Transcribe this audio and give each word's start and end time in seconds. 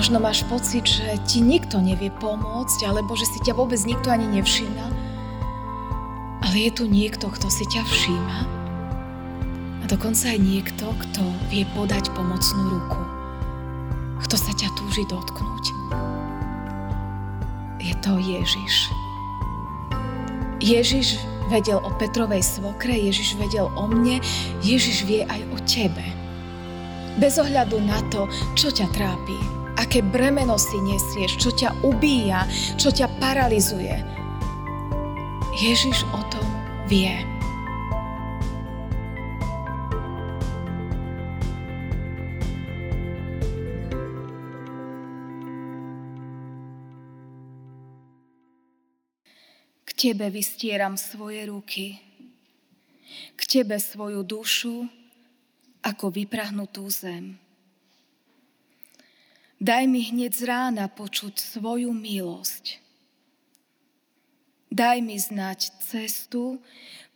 Možno 0.00 0.16
máš 0.16 0.48
pocit, 0.48 0.88
že 0.88 1.20
ti 1.28 1.44
nikto 1.44 1.76
nevie 1.76 2.08
pomôcť, 2.08 2.88
alebo 2.88 3.12
že 3.20 3.28
si 3.28 3.36
ťa 3.44 3.52
vôbec 3.52 3.76
nikto 3.84 4.08
ani 4.08 4.40
nevšíma. 4.40 4.86
Ale 6.40 6.56
je 6.56 6.70
tu 6.72 6.88
niekto, 6.88 7.28
kto 7.28 7.52
si 7.52 7.68
ťa 7.68 7.84
všíma. 7.84 8.38
A 9.76 9.84
dokonca 9.84 10.32
aj 10.32 10.40
niekto, 10.40 10.88
kto 10.88 11.20
vie 11.52 11.68
podať 11.76 12.08
pomocnú 12.16 12.80
ruku. 12.80 13.00
Kto 14.24 14.40
sa 14.40 14.56
ťa 14.56 14.72
túži 14.72 15.04
dotknúť. 15.04 15.64
Je 17.84 17.92
to 18.00 18.16
Ježiš. 18.24 18.88
Ježiš 20.64 21.20
vedel 21.52 21.76
o 21.76 21.92
Petrovej 22.00 22.40
svokre, 22.40 22.96
Ježiš 22.96 23.36
vedel 23.36 23.68
o 23.76 23.84
mne, 23.84 24.24
Ježiš 24.64 25.04
vie 25.04 25.28
aj 25.28 25.44
o 25.52 25.60
tebe. 25.68 26.08
Bez 27.20 27.36
ohľadu 27.36 27.84
na 27.84 28.00
to, 28.08 28.24
čo 28.56 28.72
ťa 28.72 28.88
trápi, 28.96 29.59
aké 29.80 30.04
bremeno 30.04 30.60
si 30.60 30.76
nesieš, 30.76 31.40
čo 31.40 31.50
ťa 31.56 31.80
ubíja, 31.80 32.44
čo 32.76 32.92
ťa 32.92 33.08
paralizuje. 33.16 33.96
Ježiš 35.56 36.04
o 36.12 36.20
tom 36.28 36.44
vie. 36.84 37.16
K 49.88 49.90
Tebe 49.96 50.28
vystieram 50.32 50.96
svoje 50.96 51.48
ruky, 51.48 51.96
k 53.36 53.40
Tebe 53.48 53.80
svoju 53.80 54.24
dušu 54.24 54.84
ako 55.80 56.12
vyprahnutú 56.12 56.84
zem. 56.88 57.49
Daj 59.60 59.84
mi 59.92 60.00
hneď 60.00 60.32
z 60.32 60.42
rána 60.48 60.88
počuť 60.88 61.36
svoju 61.36 61.92
milosť. 61.92 62.80
Daj 64.72 65.04
mi 65.04 65.20
znať 65.20 65.84
cestu, 65.84 66.64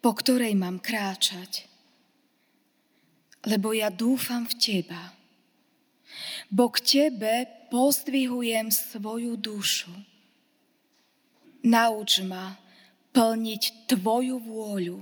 po 0.05 0.12
ktorej 0.12 0.53
mám 0.53 0.77
kráčať. 0.77 1.65
Lebo 3.48 3.72
ja 3.72 3.89
dúfam 3.89 4.45
v 4.45 4.55
Teba. 4.61 5.17
Bo 6.53 6.69
k 6.69 6.84
Tebe 6.84 7.48
pozdvihujem 7.72 8.69
svoju 8.69 9.41
dušu. 9.41 9.95
Nauč 11.65 12.20
ma 12.28 12.61
plniť 13.17 13.89
Tvoju 13.89 14.37
vôľu, 14.37 15.00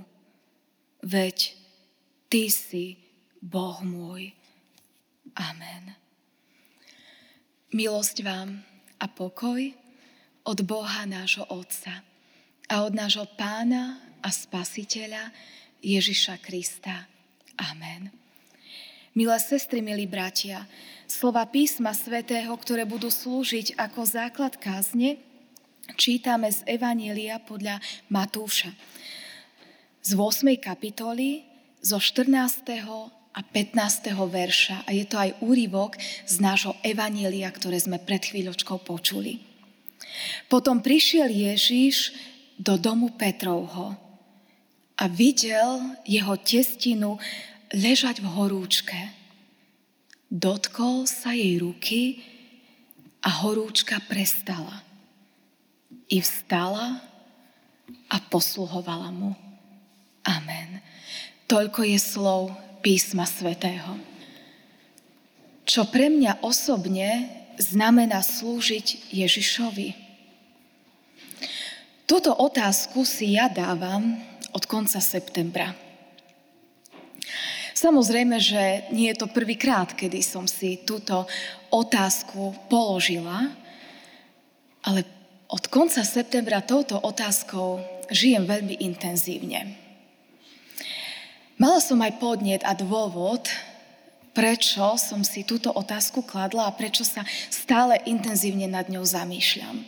veď 1.03 1.59
Ty 2.31 2.47
si 2.47 2.95
Boh 3.43 3.83
môj. 3.83 4.31
Amen. 5.35 6.02
Milosť 7.73 8.21
vám 8.21 8.61
a 9.01 9.09
pokoj 9.09 9.57
od 10.45 10.59
Boha 10.61 11.09
nášho 11.09 11.41
Otca 11.49 12.05
a 12.69 12.85
od 12.85 12.93
nášho 12.93 13.25
Pána 13.33 13.97
a 14.21 14.29
Spasiteľa 14.29 15.33
Ježiša 15.81 16.37
Krista. 16.37 17.09
Amen. 17.57 18.13
Milé 19.17 19.37
sestry, 19.41 19.81
milí 19.81 20.05
bratia, 20.05 20.69
slova 21.09 21.49
písma 21.49 21.97
svätého, 21.97 22.53
ktoré 22.53 22.85
budú 22.85 23.09
slúžiť 23.09 23.73
ako 23.81 24.05
základ 24.05 24.53
kázne, 24.61 25.17
čítame 25.97 26.53
z 26.53 26.61
Evanielia 26.69 27.41
podľa 27.41 27.81
Matúša. 28.05 28.69
Z 30.05 30.13
8. 30.13 30.45
kapitoly, 30.61 31.41
zo 31.81 31.97
14 31.97 32.69
a 33.33 33.41
15. 33.41 34.13
verša 34.13 34.85
a 34.85 34.89
je 34.93 35.05
to 35.09 35.17
aj 35.17 35.33
úryvok 35.41 35.97
z 36.29 36.35
nášho 36.37 36.77
evanília, 36.85 37.49
ktoré 37.49 37.81
sme 37.81 37.97
pred 37.97 38.21
chvíľočkou 38.21 38.85
počuli. 38.85 39.41
Potom 40.45 40.85
prišiel 40.85 41.33
Ježiš 41.33 42.13
do 42.61 42.77
domu 42.77 43.17
Petrovho 43.17 43.97
a 44.93 45.03
videl 45.09 45.97
jeho 46.05 46.37
testinu 46.37 47.17
ležať 47.73 48.21
v 48.21 48.27
horúčke. 48.29 48.99
Dotkol 50.29 51.09
sa 51.09 51.33
jej 51.33 51.57
ruky 51.57 52.21
a 53.25 53.29
horúčka 53.41 53.97
prestala. 54.05 54.85
I 56.13 56.21
vstala 56.21 57.01
a 58.09 58.15
posluhovala 58.29 59.09
mu. 59.09 59.33
Amen. 60.21 60.77
Toľko 61.49 61.81
je 61.89 61.97
slov 61.97 62.53
písma 62.83 63.23
svätého. 63.23 63.95
Čo 65.63 65.87
pre 65.87 66.11
mňa 66.11 66.43
osobne 66.43 67.31
znamená 67.55 68.19
slúžiť 68.19 69.15
Ježišovi? 69.15 69.95
Túto 72.03 72.35
otázku 72.35 73.07
si 73.07 73.39
ja 73.39 73.47
dávam 73.47 74.19
od 74.51 74.67
konca 74.67 74.99
septembra. 74.99 75.71
Samozrejme, 77.73 78.37
že 78.37 78.91
nie 78.91 79.09
je 79.11 79.23
to 79.23 79.31
prvýkrát, 79.31 79.95
kedy 79.95 80.19
som 80.19 80.43
si 80.45 80.83
túto 80.83 81.23
otázku 81.71 82.53
položila, 82.67 83.49
ale 84.83 85.07
od 85.47 85.63
konca 85.71 86.03
septembra 86.03 86.59
touto 86.59 86.99
otázkou 86.99 87.79
žijem 88.11 88.43
veľmi 88.43 88.83
intenzívne. 88.83 89.82
Mala 91.53 91.77
som 91.77 92.01
aj 92.01 92.17
podnet 92.17 92.65
a 92.65 92.73
dôvod, 92.73 93.45
prečo 94.33 94.97
som 94.97 95.21
si 95.21 95.45
túto 95.45 95.69
otázku 95.69 96.25
kladla 96.25 96.65
a 96.65 96.73
prečo 96.73 97.05
sa 97.05 97.21
stále 97.53 98.01
intenzívne 98.09 98.65
nad 98.65 98.89
ňou 98.89 99.05
zamýšľam. 99.05 99.85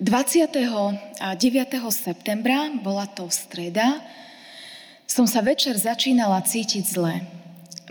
29. 0.00 1.28
septembra, 1.92 2.72
bola 2.80 3.04
to 3.12 3.28
streda, 3.28 4.00
som 5.04 5.28
sa 5.28 5.44
večer 5.44 5.76
začínala 5.76 6.40
cítiť 6.40 6.84
zle. 6.88 7.20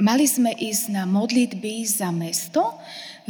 Mali 0.01 0.25
sme 0.25 0.57
ísť 0.57 0.93
na 0.93 1.05
modlitby 1.05 1.85
za 1.85 2.09
mesto 2.09 2.73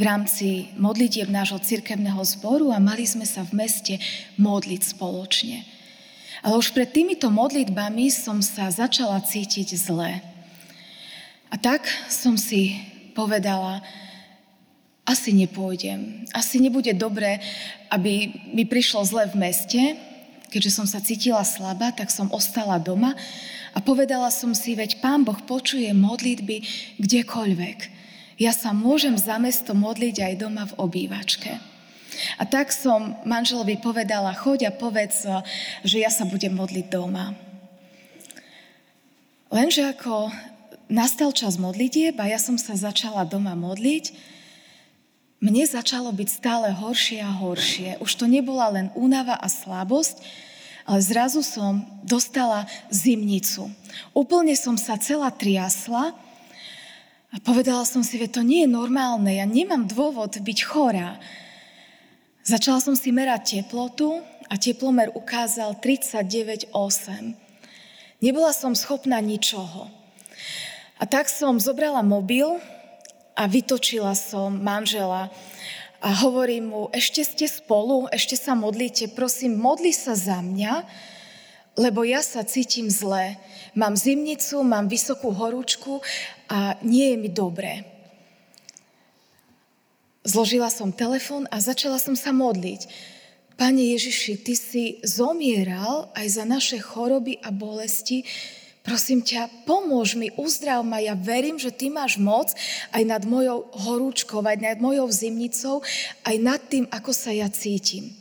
v 0.00 0.08
rámci 0.08 0.72
modlitieb 0.80 1.28
nášho 1.28 1.60
cirkevného 1.60 2.20
zboru 2.24 2.72
a 2.72 2.80
mali 2.80 3.04
sme 3.04 3.28
sa 3.28 3.44
v 3.44 3.60
meste 3.60 4.00
modliť 4.40 4.80
spoločne. 4.96 5.77
Ale 6.42 6.54
už 6.58 6.70
pred 6.70 6.88
týmito 6.88 7.28
modlitbami 7.28 8.10
som 8.14 8.38
sa 8.38 8.70
začala 8.70 9.18
cítiť 9.22 9.74
zle. 9.74 10.22
A 11.48 11.54
tak 11.56 11.88
som 12.06 12.36
si 12.36 12.76
povedala, 13.16 13.80
asi 15.08 15.32
nepôjdem. 15.32 16.28
Asi 16.36 16.60
nebude 16.60 16.92
dobré, 16.92 17.40
aby 17.88 18.28
mi 18.52 18.68
prišlo 18.68 19.00
zle 19.08 19.24
v 19.32 19.40
meste, 19.40 19.80
keďže 20.52 20.70
som 20.70 20.86
sa 20.86 21.00
cítila 21.00 21.40
slabá, 21.44 21.92
tak 21.96 22.12
som 22.12 22.28
ostala 22.28 22.76
doma 22.76 23.16
a 23.72 23.80
povedala 23.80 24.28
som 24.28 24.52
si, 24.52 24.76
veď 24.76 25.00
Pán 25.00 25.24
Boh 25.24 25.40
počuje 25.48 25.88
modlitby 25.96 26.64
kdekoľvek. 27.00 27.78
Ja 28.38 28.54
sa 28.54 28.70
môžem 28.76 29.16
za 29.18 29.40
mesto 29.40 29.72
modliť 29.74 30.16
aj 30.22 30.34
doma 30.38 30.64
v 30.68 30.76
obývačke. 30.78 31.58
A 32.40 32.44
tak 32.48 32.72
som 32.72 33.16
manželovi 33.28 33.80
povedala, 33.80 34.36
choď 34.36 34.68
a 34.68 34.72
povedz, 34.72 35.28
že 35.84 35.96
ja 36.00 36.08
sa 36.08 36.24
budem 36.24 36.56
modliť 36.56 36.86
doma. 36.88 37.36
Lenže 39.48 39.88
ako 39.88 40.28
nastal 40.92 41.32
čas 41.32 41.56
modlitieb 41.56 42.16
a 42.20 42.28
ja 42.28 42.40
som 42.40 42.56
sa 42.60 42.76
začala 42.76 43.24
doma 43.24 43.56
modliť, 43.56 44.36
mne 45.38 45.64
začalo 45.70 46.10
byť 46.10 46.28
stále 46.28 46.74
horšie 46.74 47.22
a 47.22 47.30
horšie. 47.30 48.02
Už 48.02 48.10
to 48.18 48.26
nebola 48.26 48.74
len 48.74 48.90
únava 48.98 49.38
a 49.38 49.46
slabosť, 49.46 50.18
ale 50.82 50.98
zrazu 50.98 51.46
som 51.46 51.84
dostala 52.02 52.66
zimnicu. 52.90 53.70
Úplne 54.16 54.58
som 54.58 54.74
sa 54.74 54.98
celá 54.98 55.30
triasla 55.30 56.10
a 57.30 57.36
povedala 57.44 57.86
som 57.86 58.02
si, 58.02 58.18
že 58.18 58.34
to 58.34 58.42
nie 58.42 58.66
je 58.66 58.70
normálne, 58.72 59.30
ja 59.30 59.46
nemám 59.46 59.86
dôvod 59.86 60.40
byť 60.40 60.58
chorá. 60.64 61.20
Začala 62.48 62.80
som 62.80 62.96
si 62.96 63.12
merať 63.12 63.60
teplotu 63.60 64.24
a 64.48 64.56
teplomer 64.56 65.12
ukázal 65.12 65.76
39,8. 65.84 66.72
Nebola 68.24 68.56
som 68.56 68.72
schopná 68.72 69.20
ničoho. 69.20 69.92
A 70.96 71.04
tak 71.04 71.28
som 71.28 71.60
zobrala 71.60 72.00
mobil 72.00 72.48
a 73.36 73.44
vytočila 73.44 74.16
som 74.16 74.64
manžela 74.64 75.28
a 76.00 76.08
hovorím 76.24 76.72
mu, 76.72 76.82
ešte 76.88 77.20
ste 77.20 77.44
spolu, 77.52 78.08
ešte 78.08 78.32
sa 78.32 78.56
modlíte, 78.56 79.12
prosím, 79.12 79.60
modli 79.60 79.92
sa 79.92 80.16
za 80.16 80.40
mňa, 80.40 80.88
lebo 81.76 82.00
ja 82.00 82.24
sa 82.24 82.48
cítim 82.48 82.88
zle. 82.88 83.36
Mám 83.76 83.92
zimnicu, 83.92 84.64
mám 84.64 84.88
vysokú 84.88 85.36
horúčku 85.36 86.00
a 86.48 86.80
nie 86.80 87.12
je 87.12 87.16
mi 87.20 87.28
dobré. 87.28 87.97
Zložila 90.28 90.68
som 90.68 90.92
telefón 90.92 91.48
a 91.48 91.56
začala 91.56 91.96
som 91.96 92.12
sa 92.12 92.36
modliť. 92.36 92.84
Pane 93.56 93.96
Ježiši, 93.96 94.36
Ty 94.36 94.54
si 94.60 94.84
zomieral 95.00 96.12
aj 96.12 96.26
za 96.36 96.44
naše 96.44 96.76
choroby 96.84 97.40
a 97.40 97.48
bolesti, 97.48 98.28
Prosím 98.88 99.20
ťa, 99.20 99.68
pomôž 99.68 100.16
mi, 100.16 100.32
uzdrav 100.40 100.80
ma, 100.80 100.96
ja 100.96 101.12
verím, 101.12 101.60
že 101.60 101.68
ty 101.68 101.92
máš 101.92 102.16
moc 102.16 102.56
aj 102.88 103.04
nad 103.04 103.20
mojou 103.20 103.68
horúčkou, 103.76 104.40
aj 104.40 104.64
nad 104.64 104.80
mojou 104.80 105.12
zimnicou, 105.12 105.84
aj 106.24 106.36
nad 106.40 106.56
tým, 106.56 106.88
ako 106.88 107.12
sa 107.12 107.28
ja 107.28 107.52
cítim. 107.52 108.16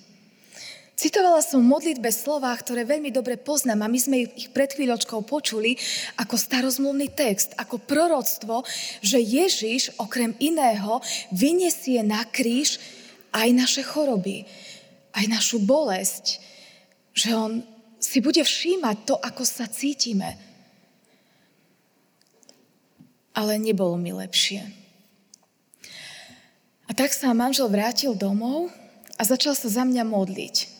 Citovala 0.98 1.46
som 1.46 1.62
modlitbe 1.62 2.10
slova, 2.10 2.50
ktoré 2.58 2.82
veľmi 2.82 3.14
dobre 3.14 3.38
poznám 3.38 3.86
a 3.86 3.92
my 3.94 4.00
sme 4.02 4.18
ich 4.34 4.50
pred 4.50 4.74
chvíľočkou 4.74 5.22
počuli 5.30 5.78
ako 6.18 6.34
starozmluvný 6.34 7.14
text, 7.14 7.54
ako 7.54 7.78
proroctvo, 7.78 8.66
že 9.06 9.22
Ježiš 9.22 9.94
okrem 10.02 10.34
iného 10.42 10.98
vyniesie 11.30 12.02
na 12.02 12.26
kríž 12.26 12.82
aj 13.30 13.46
naše 13.54 13.86
choroby, 13.86 14.50
aj 15.14 15.26
našu 15.30 15.62
bolesť, 15.62 16.42
že 17.14 17.30
On 17.38 17.62
si 18.02 18.18
bude 18.18 18.42
všímať 18.42 18.98
to, 19.06 19.22
ako 19.22 19.46
sa 19.46 19.70
cítime. 19.70 20.34
Ale 23.38 23.62
nebolo 23.62 24.02
mi 24.02 24.18
lepšie. 24.18 24.66
A 26.90 26.92
tak 26.98 27.14
sa 27.14 27.38
manžel 27.38 27.70
vrátil 27.70 28.18
domov 28.18 28.74
a 29.14 29.22
začal 29.22 29.54
sa 29.54 29.70
za 29.70 29.86
mňa 29.86 30.02
modliť. 30.02 30.77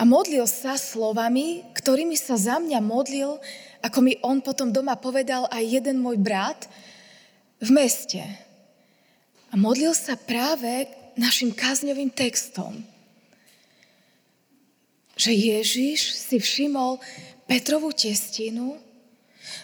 A 0.00 0.08
modlil 0.08 0.48
sa 0.48 0.80
slovami, 0.80 1.60
ktorými 1.76 2.16
sa 2.16 2.40
za 2.40 2.56
mňa 2.56 2.80
modlil, 2.80 3.36
ako 3.84 3.98
mi 4.00 4.16
on 4.24 4.40
potom 4.40 4.72
doma 4.72 4.96
povedal 4.96 5.44
aj 5.52 5.60
jeden 5.60 6.00
môj 6.00 6.16
brat 6.16 6.64
v 7.60 7.68
meste. 7.68 8.24
A 9.52 9.60
modlil 9.60 9.92
sa 9.92 10.16
práve 10.16 10.88
našim 11.20 11.52
kázňovým 11.52 12.08
textom. 12.16 12.80
Že 15.20 15.36
Ježiš 15.36 16.16
si 16.16 16.40
všimol 16.40 16.96
Petrovú 17.44 17.92
testinu, 17.92 18.80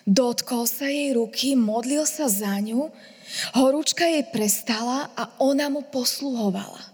dotkol 0.04 0.68
sa 0.68 0.90
jej 0.90 1.16
ruky, 1.16 1.56
modlil 1.56 2.04
sa 2.04 2.28
za 2.28 2.60
ňu, 2.60 2.92
horúčka 3.56 4.04
jej 4.04 4.26
prestala 4.28 5.08
a 5.16 5.32
ona 5.40 5.72
mu 5.72 5.80
posluhovala. 5.80 6.92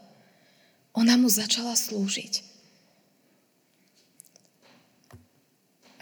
Ona 0.94 1.18
mu 1.18 1.26
začala 1.26 1.74
slúžiť. 1.74 2.51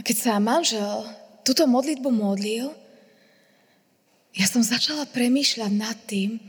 A 0.01 0.05
keď 0.05 0.17
sa 0.17 0.41
manžel 0.41 1.05
túto 1.45 1.69
modlitbu 1.69 2.09
modlil, 2.09 2.73
ja 4.33 4.49
som 4.49 4.65
začala 4.65 5.05
premýšľať 5.05 5.73
nad 5.77 5.93
tým, 6.09 6.41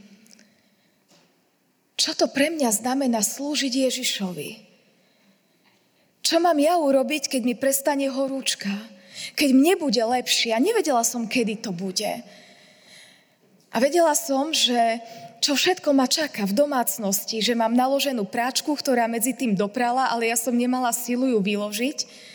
čo 1.99 2.15
to 2.15 2.31
pre 2.31 2.47
mňa 2.47 2.71
znamená 2.71 3.19
slúžiť 3.19 3.91
Ježišovi. 3.91 4.71
Čo 6.23 6.39
mám 6.39 6.55
ja 6.63 6.79
urobiť, 6.79 7.27
keď 7.27 7.41
mi 7.43 7.51
prestane 7.59 8.07
horúčka? 8.07 8.71
Keď 9.35 9.49
mne 9.51 9.75
bude 9.75 9.99
lepšie? 9.99 10.55
A 10.55 10.63
nevedela 10.63 11.03
som, 11.03 11.27
kedy 11.27 11.59
to 11.59 11.75
bude. 11.75 12.23
A 13.67 13.77
vedela 13.83 14.15
som, 14.15 14.55
že 14.55 15.03
čo 15.43 15.59
všetko 15.59 15.91
ma 15.91 16.07
čaká 16.07 16.47
v 16.47 16.55
domácnosti, 16.55 17.43
že 17.43 17.51
mám 17.51 17.75
naloženú 17.75 18.23
práčku, 18.23 18.71
ktorá 18.79 19.11
medzi 19.11 19.35
tým 19.35 19.59
doprala, 19.59 20.07
ale 20.07 20.31
ja 20.31 20.39
som 20.39 20.55
nemala 20.55 20.95
silu 20.95 21.27
ju 21.27 21.43
vyložiť 21.43 22.30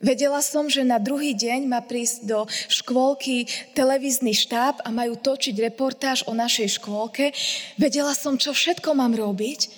Vedela 0.00 0.40
som, 0.40 0.64
že 0.64 0.80
na 0.80 0.96
druhý 0.96 1.36
deň 1.36 1.68
má 1.68 1.84
prísť 1.84 2.24
do 2.24 2.48
škôlky 2.72 3.44
televízny 3.76 4.32
štáb 4.32 4.80
a 4.80 4.88
majú 4.88 5.12
točiť 5.20 5.52
reportáž 5.60 6.24
o 6.24 6.32
našej 6.32 6.80
škôlke. 6.80 7.36
Vedela 7.76 8.16
som, 8.16 8.40
čo 8.40 8.56
všetko 8.56 8.96
mám 8.96 9.12
robiť. 9.12 9.68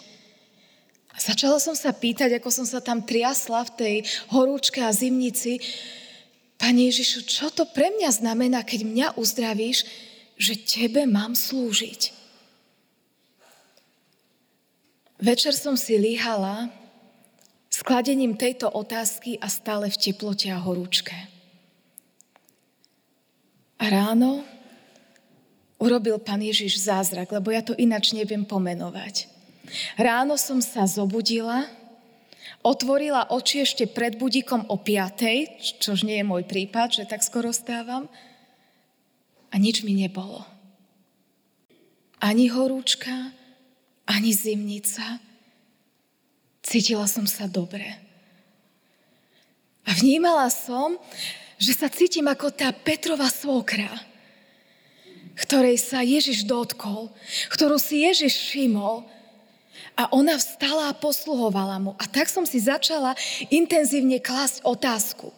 A 1.11 1.19
začala 1.19 1.59
som 1.59 1.75
sa 1.75 1.91
pýtať, 1.91 2.39
ako 2.39 2.55
som 2.55 2.63
sa 2.63 2.79
tam 2.79 3.03
triasla 3.03 3.67
v 3.67 3.75
tej 3.75 3.95
horúčke 4.31 4.79
a 4.79 4.95
zimnici. 4.95 5.59
Pane 6.55 6.87
Ježišu, 6.87 7.27
čo 7.27 7.51
to 7.51 7.67
pre 7.67 7.91
mňa 7.91 8.23
znamená, 8.23 8.63
keď 8.63 8.81
mňa 8.87 9.09
uzdravíš, 9.19 9.83
že 10.39 10.55
Tebe 10.55 11.03
mám 11.11 11.35
slúžiť? 11.35 12.15
Večer 15.19 15.55
som 15.55 15.75
si 15.75 15.99
líhala 15.99 16.71
skladením 17.83 18.39
tejto 18.39 18.71
otázky 18.71 19.43
a 19.43 19.51
stále 19.51 19.91
v 19.91 19.99
teplote 19.99 20.47
a 20.55 20.63
horúčke. 20.63 21.19
A 23.83 23.85
ráno 23.91 24.47
urobil 25.83 26.23
pán 26.23 26.39
Ježiš 26.39 26.87
zázrak, 26.87 27.35
lebo 27.35 27.51
ja 27.51 27.67
to 27.67 27.75
inač 27.75 28.15
neviem 28.15 28.47
pomenovať. 28.47 29.27
Ráno 29.99 30.39
som 30.39 30.63
sa 30.63 30.87
zobudila, 30.87 31.67
otvorila 32.63 33.27
oči 33.35 33.67
ešte 33.67 33.91
pred 33.91 34.15
budíkom 34.15 34.71
o 34.71 34.79
piatej, 34.79 35.51
čož 35.83 36.07
nie 36.07 36.23
je 36.23 36.29
môj 36.31 36.47
prípad, 36.47 37.03
že 37.03 37.11
tak 37.11 37.27
skoro 37.27 37.51
stávam, 37.51 38.07
a 39.51 39.59
nič 39.59 39.83
mi 39.83 39.99
nebolo. 39.99 40.47
Ani 42.23 42.47
horúčka, 42.47 43.35
ani 44.07 44.31
zimnica, 44.31 45.19
Cítila 46.63 47.11
som 47.11 47.27
sa 47.27 47.51
dobre. 47.51 47.85
A 49.83 49.99
vnímala 49.99 50.47
som, 50.47 50.95
že 51.59 51.75
sa 51.75 51.91
cítim 51.91 52.27
ako 52.31 52.55
tá 52.55 52.71
Petrova 52.71 53.27
svokra, 53.27 53.91
ktorej 55.35 55.83
sa 55.83 56.07
Ježiš 56.07 56.47
dotkol, 56.47 57.11
ktorú 57.51 57.83
si 57.83 58.07
Ježiš 58.07 58.51
všimol 58.51 59.03
a 59.99 60.07
ona 60.15 60.39
vstala 60.39 60.91
a 60.91 60.99
posluhovala 60.99 61.83
mu. 61.83 61.93
A 61.99 62.07
tak 62.07 62.31
som 62.31 62.47
si 62.47 62.63
začala 62.63 63.19
intenzívne 63.51 64.23
klásť 64.23 64.63
otázku. 64.63 65.35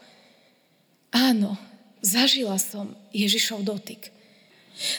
Áno, 1.08 1.56
zažila 2.04 2.60
som 2.60 2.92
Ježišov 3.16 3.64
dotyk. 3.64 4.12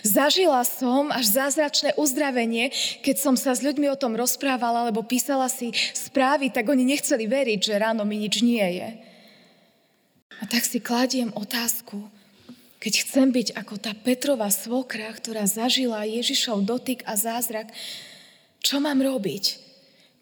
Zažila 0.07 0.63
som 0.63 1.11
až 1.11 1.35
zázračné 1.35 1.99
uzdravenie, 1.99 2.71
keď 3.03 3.15
som 3.19 3.35
sa 3.35 3.51
s 3.51 3.59
ľuďmi 3.59 3.91
o 3.91 3.99
tom 3.99 4.15
rozprávala, 4.15 4.87
alebo 4.87 5.03
písala 5.03 5.51
si 5.51 5.75
správy, 5.91 6.47
tak 6.47 6.71
oni 6.71 6.87
nechceli 6.87 7.27
veriť, 7.27 7.59
že 7.59 7.75
ráno 7.75 8.07
mi 8.07 8.15
nič 8.15 8.39
nie 8.39 8.63
je. 8.63 8.89
A 10.39 10.43
tak 10.47 10.63
si 10.63 10.79
kladiem 10.79 11.31
otázku, 11.35 12.07
keď 12.79 12.93
chcem 13.03 13.27
byť 13.35 13.47
ako 13.57 13.75
tá 13.81 13.91
Petrova 13.97 14.47
svokra, 14.47 15.11
ktorá 15.11 15.43
zažila 15.43 16.07
Ježišov 16.07 16.63
dotyk 16.63 17.03
a 17.03 17.19
zázrak, 17.19 17.71
čo 18.63 18.79
mám 18.79 19.03
robiť? 19.03 19.59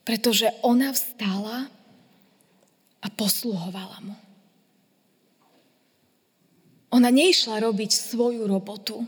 Pretože 0.04 0.50
ona 0.66 0.92
vstala 0.92 1.70
a 3.04 3.08
posluhovala 3.12 4.00
mu. 4.04 4.16
Ona 6.94 7.10
neišla 7.10 7.64
robiť 7.64 7.90
svoju 7.90 8.46
robotu, 8.46 9.04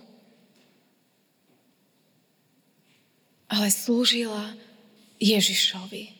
ale 3.49 3.67
slúžila 3.69 4.53
Ježišovi. 5.21 6.13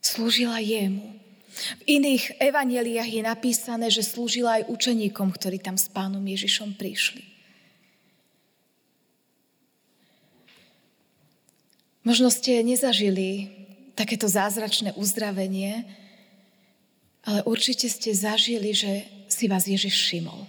Slúžila 0.00 0.60
jemu. 0.60 1.20
V 1.50 2.00
iných 2.00 2.40
evaneliách 2.40 3.10
je 3.10 3.22
napísané, 3.26 3.92
že 3.92 4.06
slúžila 4.06 4.62
aj 4.62 4.70
učeníkom, 4.70 5.28
ktorí 5.34 5.60
tam 5.60 5.76
s 5.76 5.90
pánom 5.90 6.22
Ježišom 6.22 6.78
prišli. 6.78 7.26
Možno 12.00 12.32
ste 12.32 12.64
nezažili 12.64 13.52
takéto 13.92 14.24
zázračné 14.24 14.96
uzdravenie, 14.96 15.84
ale 17.20 17.44
určite 17.44 17.92
ste 17.92 18.16
zažili, 18.16 18.72
že 18.72 19.04
si 19.28 19.44
vás 19.44 19.68
Ježiš 19.68 19.92
všimol. 20.08 20.48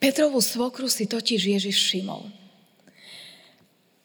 Petrovú 0.00 0.40
svokru 0.40 0.88
si 0.88 1.04
totiž 1.04 1.60
Ježiš 1.60 1.76
všimol. 1.76 2.45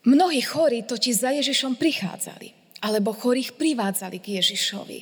Mnohí 0.01 0.41
chorí 0.41 0.81
totiž 0.81 1.15
za 1.21 1.29
Ježišom 1.29 1.77
prichádzali, 1.77 2.81
alebo 2.81 3.13
chorých 3.13 3.53
privádzali 3.53 4.17
k 4.17 4.41
Ježišovi. 4.41 4.99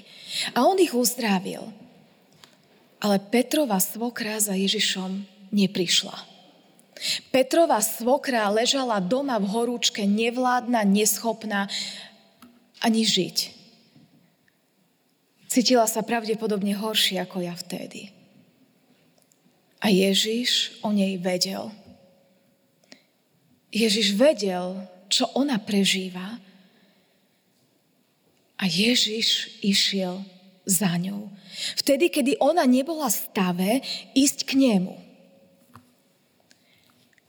A 0.59 0.67
on 0.67 0.75
ich 0.75 0.91
uzdravil. 0.91 1.63
Ale 2.99 3.23
Petrova 3.31 3.79
svokra 3.79 4.43
za 4.43 4.59
Ježišom 4.59 5.23
neprišla. 5.55 6.19
Petrova 7.31 7.79
svokra 7.79 8.51
ležala 8.51 8.99
doma 8.99 9.39
v 9.39 9.47
horúčke, 9.47 10.03
nevládna, 10.03 10.83
neschopná 10.83 11.71
ani 12.83 13.07
žiť. 13.07 13.55
Cítila 15.47 15.87
sa 15.87 16.03
pravdepodobne 16.03 16.75
horšie 16.75 17.23
ako 17.23 17.39
ja 17.39 17.55
vtedy. 17.55 18.11
A 19.79 19.87
Ježiš 19.87 20.75
o 20.83 20.91
nej 20.91 21.15
vedel. 21.15 21.71
Ježiš 23.69 24.17
vedel, 24.17 24.81
čo 25.09 25.29
ona 25.37 25.61
prežíva 25.61 26.41
a 28.59 28.63
Ježiš 28.65 29.61
išiel 29.61 30.21
za 30.67 30.93
ňou. 30.99 31.29
Vtedy, 31.79 32.11
kedy 32.13 32.37
ona 32.41 32.65
nebola 32.65 33.09
v 33.09 33.17
stave 33.17 33.71
ísť 34.13 34.45
k 34.45 34.51
nemu. 34.57 34.95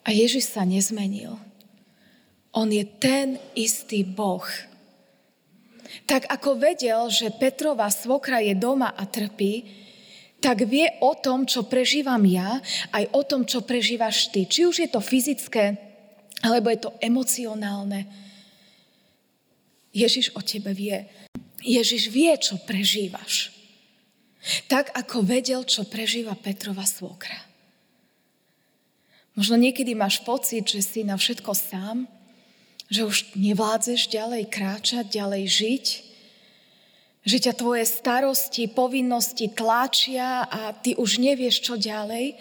A 0.05 0.13
Ježiš 0.13 0.57
sa 0.57 0.67
nezmenil. 0.67 1.37
On 2.51 2.67
je 2.67 2.83
ten 2.83 3.39
istý 3.55 4.03
Boh. 4.03 4.45
Tak 6.07 6.27
ako 6.27 6.59
vedel, 6.59 7.07
že 7.11 7.35
Petrova 7.35 7.87
svokra 7.91 8.43
je 8.43 8.55
doma 8.59 8.91
a 8.91 9.07
trpí, 9.07 9.67
tak 10.41 10.65
vie 10.67 10.89
o 11.05 11.13
tom, 11.15 11.45
čo 11.45 11.69
prežívam 11.69 12.23
ja, 12.25 12.59
aj 12.97 13.05
o 13.13 13.23
tom, 13.23 13.45
čo 13.45 13.61
prežívaš 13.61 14.33
ty. 14.33 14.49
Či 14.49 14.67
už 14.67 14.77
je 14.83 14.89
to 14.89 14.99
fyzické, 15.05 15.90
alebo 16.41 16.73
je 16.73 16.79
to 16.81 16.91
emocionálne. 17.05 18.09
Ježiš 19.93 20.33
o 20.39 20.41
tebe 20.41 20.73
vie. 20.73 21.05
Ježiš 21.61 22.09
vie, 22.09 22.33
čo 22.41 22.57
prežívaš. 22.65 23.53
Tak, 24.71 24.97
ako 24.97 25.21
vedel, 25.21 25.69
čo 25.69 25.85
prežíva 25.85 26.33
Petrova 26.33 26.89
svokra. 26.89 27.37
Možno 29.37 29.61
niekedy 29.61 29.93
máš 29.93 30.25
pocit, 30.25 30.65
že 30.65 30.81
si 30.81 31.01
na 31.05 31.21
všetko 31.21 31.53
sám, 31.53 32.09
že 32.91 33.07
už 33.07 33.37
nevládzeš 33.37 34.11
ďalej 34.11 34.51
kráčať, 34.51 35.05
ďalej 35.07 35.45
žiť, 35.47 35.87
že 37.21 37.37
ťa 37.37 37.53
tvoje 37.55 37.85
starosti, 37.85 38.67
povinnosti 38.67 39.53
tlačia 39.53 40.49
a 40.49 40.73
ty 40.73 40.97
už 40.97 41.21
nevieš, 41.21 41.63
čo 41.63 41.77
ďalej. 41.77 42.35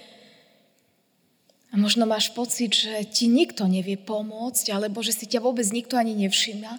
A 1.70 1.78
možno 1.78 2.10
máš 2.10 2.34
pocit, 2.34 2.74
že 2.74 3.06
ti 3.06 3.30
nikto 3.30 3.70
nevie 3.70 3.94
pomôcť, 3.94 4.74
alebo 4.74 5.06
že 5.06 5.14
si 5.14 5.30
ťa 5.30 5.46
vôbec 5.46 5.66
nikto 5.70 6.02
ani 6.02 6.18
nevšíma. 6.18 6.72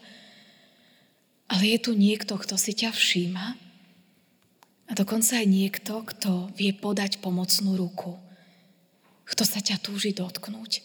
Ale 1.50 1.62
je 1.66 1.78
tu 1.78 1.92
niekto, 1.94 2.34
kto 2.34 2.58
si 2.58 2.74
ťa 2.74 2.90
všíma 2.90 3.46
a 4.90 4.92
dokonca 4.98 5.38
aj 5.38 5.46
niekto, 5.46 6.02
kto 6.02 6.50
vie 6.58 6.74
podať 6.74 7.22
pomocnú 7.22 7.78
ruku. 7.78 8.18
Kto 9.22 9.46
sa 9.46 9.62
ťa 9.62 9.78
túži 9.78 10.10
dotknúť. 10.10 10.82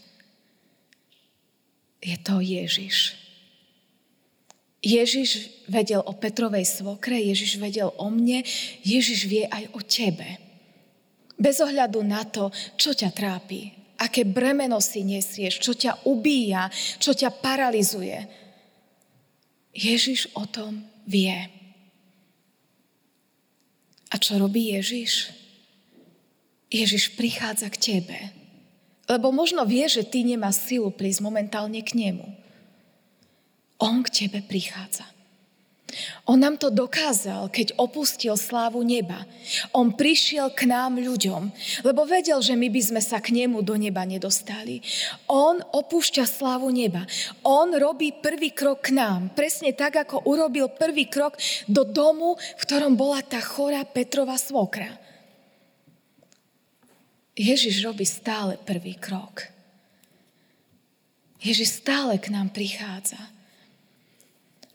Je 2.05 2.15
to 2.21 2.37
Ježiš. 2.37 3.17
Ježiš 4.85 5.49
vedel 5.65 6.05
o 6.05 6.13
Petrovej 6.13 6.69
svokre, 6.69 7.17
Ježiš 7.17 7.57
vedel 7.57 7.89
o 7.97 8.07
mne, 8.13 8.45
Ježiš 8.85 9.25
vie 9.25 9.49
aj 9.49 9.73
o 9.73 9.81
tebe. 9.81 10.37
Bez 11.41 11.57
ohľadu 11.57 12.05
na 12.05 12.21
to, 12.29 12.53
čo 12.77 12.93
ťa 12.93 13.09
trápi, 13.09 13.73
aké 14.05 14.21
bremeno 14.21 14.77
si 14.77 15.01
nesieš, 15.01 15.57
čo 15.57 15.73
ťa 15.73 16.05
ubíja, 16.05 16.69
čo 17.01 17.17
ťa 17.17 17.33
paralizuje. 17.41 18.21
Ježiš 19.73 20.29
o 20.37 20.45
tom 20.45 20.85
vie. 21.09 21.35
A 24.13 24.15
čo 24.21 24.37
robí 24.37 24.71
Ježiš? 24.77 25.33
Ježiš 26.69 27.17
prichádza 27.17 27.67
k 27.73 27.81
tebe. 27.81 28.19
Lebo 29.05 29.29
možno 29.29 29.65
vie, 29.65 29.85
že 29.85 30.05
ty 30.05 30.25
nemá 30.25 30.49
silu 30.49 30.89
prísť 30.89 31.21
momentálne 31.21 31.81
k 31.81 31.93
nemu. 31.93 32.25
On 33.81 34.01
k 34.01 34.25
tebe 34.25 34.41
prichádza. 34.45 35.14
On 36.25 36.35
nám 36.35 36.57
to 36.57 36.73
dokázal, 36.73 37.47
keď 37.53 37.77
opustil 37.77 38.33
slávu 38.35 38.81
neba. 38.81 39.23
On 39.71 39.93
prišiel 39.93 40.51
k 40.51 40.67
nám 40.67 40.97
ľuďom, 40.97 41.53
lebo 41.85 42.03
vedel, 42.03 42.41
že 42.41 42.57
my 42.57 42.67
by 42.67 42.81
sme 42.81 43.01
sa 43.01 43.21
k 43.21 43.31
nemu 43.31 43.61
do 43.61 43.77
neba 43.77 44.01
nedostali. 44.03 44.81
On 45.29 45.61
opúšťa 45.61 46.25
slávu 46.25 46.73
neba. 46.73 47.05
On 47.45 47.69
robí 47.69 48.11
prvý 48.11 48.51
krok 48.51 48.89
k 48.89 48.97
nám. 48.97 49.31
Presne 49.37 49.71
tak, 49.77 50.01
ako 50.01 50.25
urobil 50.25 50.73
prvý 50.73 51.05
krok 51.07 51.37
do 51.69 51.85
domu, 51.85 52.35
v 52.35 52.61
ktorom 52.65 52.97
bola 52.97 53.21
tá 53.21 53.39
chorá 53.39 53.85
Petrova 53.85 54.35
svokra. 54.35 54.89
Ježiš 57.37 57.83
robí 57.85 58.07
stále 58.07 58.57
prvý 58.57 58.97
krok. 58.97 59.47
Ježiš 61.45 61.83
stále 61.83 62.17
k 62.17 62.33
nám 62.33 62.49
prichádza. 62.49 63.34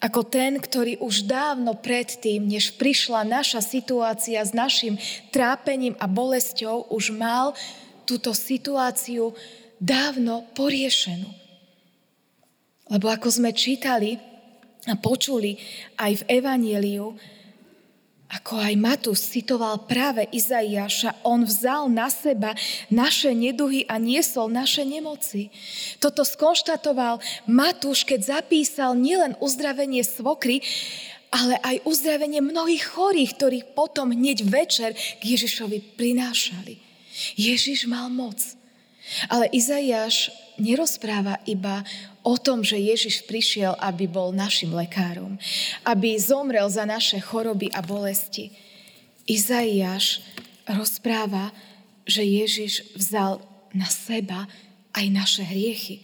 Ako 0.01 0.25
ten, 0.25 0.57
ktorý 0.57 0.97
už 1.05 1.29
dávno 1.29 1.77
predtým, 1.77 2.49
než 2.49 2.81
prišla 2.81 3.21
naša 3.29 3.61
situácia 3.61 4.41
s 4.41 4.57
našim 4.57 4.97
trápením 5.29 5.93
a 6.01 6.09
bolesťou, 6.09 6.89
už 6.89 7.13
mal 7.13 7.53
túto 8.09 8.33
situáciu 8.33 9.37
dávno 9.77 10.49
poriešenú. 10.57 11.29
Lebo 12.89 13.13
ako 13.13 13.29
sme 13.29 13.53
čítali 13.53 14.17
a 14.89 14.97
počuli 14.97 15.61
aj 16.01 16.25
v 16.25 16.27
Evanieliu, 16.41 17.13
ako 18.31 18.63
aj 18.63 18.75
Matúš 18.79 19.27
citoval 19.27 19.91
práve 19.91 20.23
Izaiáša, 20.31 21.19
on 21.27 21.43
vzal 21.43 21.91
na 21.91 22.07
seba 22.07 22.55
naše 22.87 23.35
neduhy 23.35 23.83
a 23.91 23.99
niesol 23.99 24.47
naše 24.47 24.87
nemoci. 24.87 25.51
Toto 25.99 26.23
skonštatoval 26.23 27.19
Matúš, 27.51 28.07
keď 28.07 28.39
zapísal 28.39 28.95
nielen 28.95 29.35
uzdravenie 29.43 30.07
svokry, 30.07 30.63
ale 31.35 31.59
aj 31.63 31.83
uzdravenie 31.87 32.39
mnohých 32.39 32.95
chorých, 32.95 33.35
ktorých 33.35 33.67
potom 33.75 34.15
hneď 34.15 34.47
večer 34.47 34.95
k 34.95 35.23
Ježišovi 35.23 35.99
prinášali. 35.99 36.79
Ježiš 37.35 37.91
mal 37.91 38.11
moc. 38.11 38.39
Ale 39.27 39.51
Izaiáš 39.51 40.31
nerozpráva 40.55 41.43
iba 41.43 41.83
o 42.23 42.37
tom, 42.37 42.61
že 42.61 42.77
Ježiš 42.77 43.25
prišiel, 43.25 43.77
aby 43.81 44.05
bol 44.05 44.33
našim 44.35 44.73
lekárom, 44.73 45.41
aby 45.85 46.17
zomrel 46.21 46.69
za 46.69 46.85
naše 46.85 47.21
choroby 47.21 47.73
a 47.73 47.81
bolesti. 47.81 48.53
Izaiáš 49.25 50.21
rozpráva, 50.69 51.55
že 52.05 52.27
Ježiš 52.27 52.93
vzal 52.99 53.41
na 53.71 53.87
seba 53.87 54.51
aj 54.93 55.07
naše 55.09 55.43
hriechy. 55.47 56.03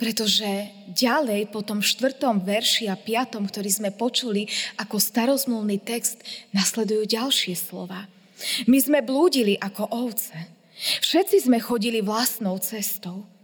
Pretože 0.00 0.72
ďalej 0.88 1.52
po 1.52 1.60
tom 1.60 1.84
štvrtom 1.84 2.40
verši 2.40 2.88
a 2.88 2.96
piatom, 2.96 3.44
ktorý 3.44 3.68
sme 3.68 3.90
počuli 3.92 4.48
ako 4.80 4.96
starozmluvný 4.96 5.76
text, 5.84 6.24
nasledujú 6.56 7.04
ďalšie 7.04 7.52
slova. 7.52 8.08
My 8.64 8.80
sme 8.80 9.04
blúdili 9.04 9.60
ako 9.60 9.84
ovce. 9.92 10.32
Všetci 11.04 11.44
sme 11.44 11.60
chodili 11.60 12.00
vlastnou 12.00 12.56
cestou. 12.56 13.35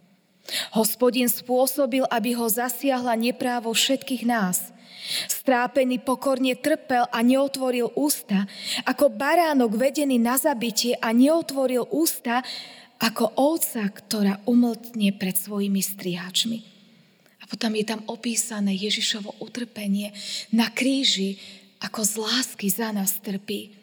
Hospodin 0.75 1.31
spôsobil, 1.31 2.03
aby 2.11 2.35
ho 2.35 2.47
zasiahla 2.51 3.15
neprávo 3.15 3.71
všetkých 3.73 4.27
nás. 4.27 4.75
Strápený 5.27 5.99
pokorne 5.99 6.55
trpel 6.55 7.11
a 7.11 7.19
neotvoril 7.27 7.91
ústa, 7.99 8.47
ako 8.87 9.11
baránok 9.11 9.75
vedený 9.75 10.19
na 10.23 10.39
zabitie 10.39 10.95
a 11.03 11.11
neotvoril 11.11 11.91
ústa, 11.91 12.47
ako 13.03 13.35
ovca, 13.35 13.83
ktorá 13.91 14.39
umltne 14.47 15.11
pred 15.19 15.35
svojimi 15.35 15.83
strihačmi. 15.83 16.59
A 17.43 17.51
potom 17.51 17.75
je 17.75 17.83
tam 17.83 18.07
opísané 18.07 18.79
Ježišovo 18.79 19.43
utrpenie 19.43 20.15
na 20.55 20.71
kríži, 20.71 21.43
ako 21.83 22.07
z 22.07 22.13
lásky 22.23 22.71
za 22.71 22.95
nás 22.95 23.19
trpí. 23.19 23.75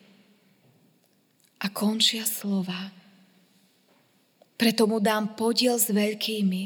A 1.59 1.67
končia 1.67 2.23
slova, 2.23 2.95
preto 4.59 4.83
mu 4.91 4.99
dám 4.99 5.39
podiel 5.39 5.79
s 5.79 5.87
veľkými 5.87 6.63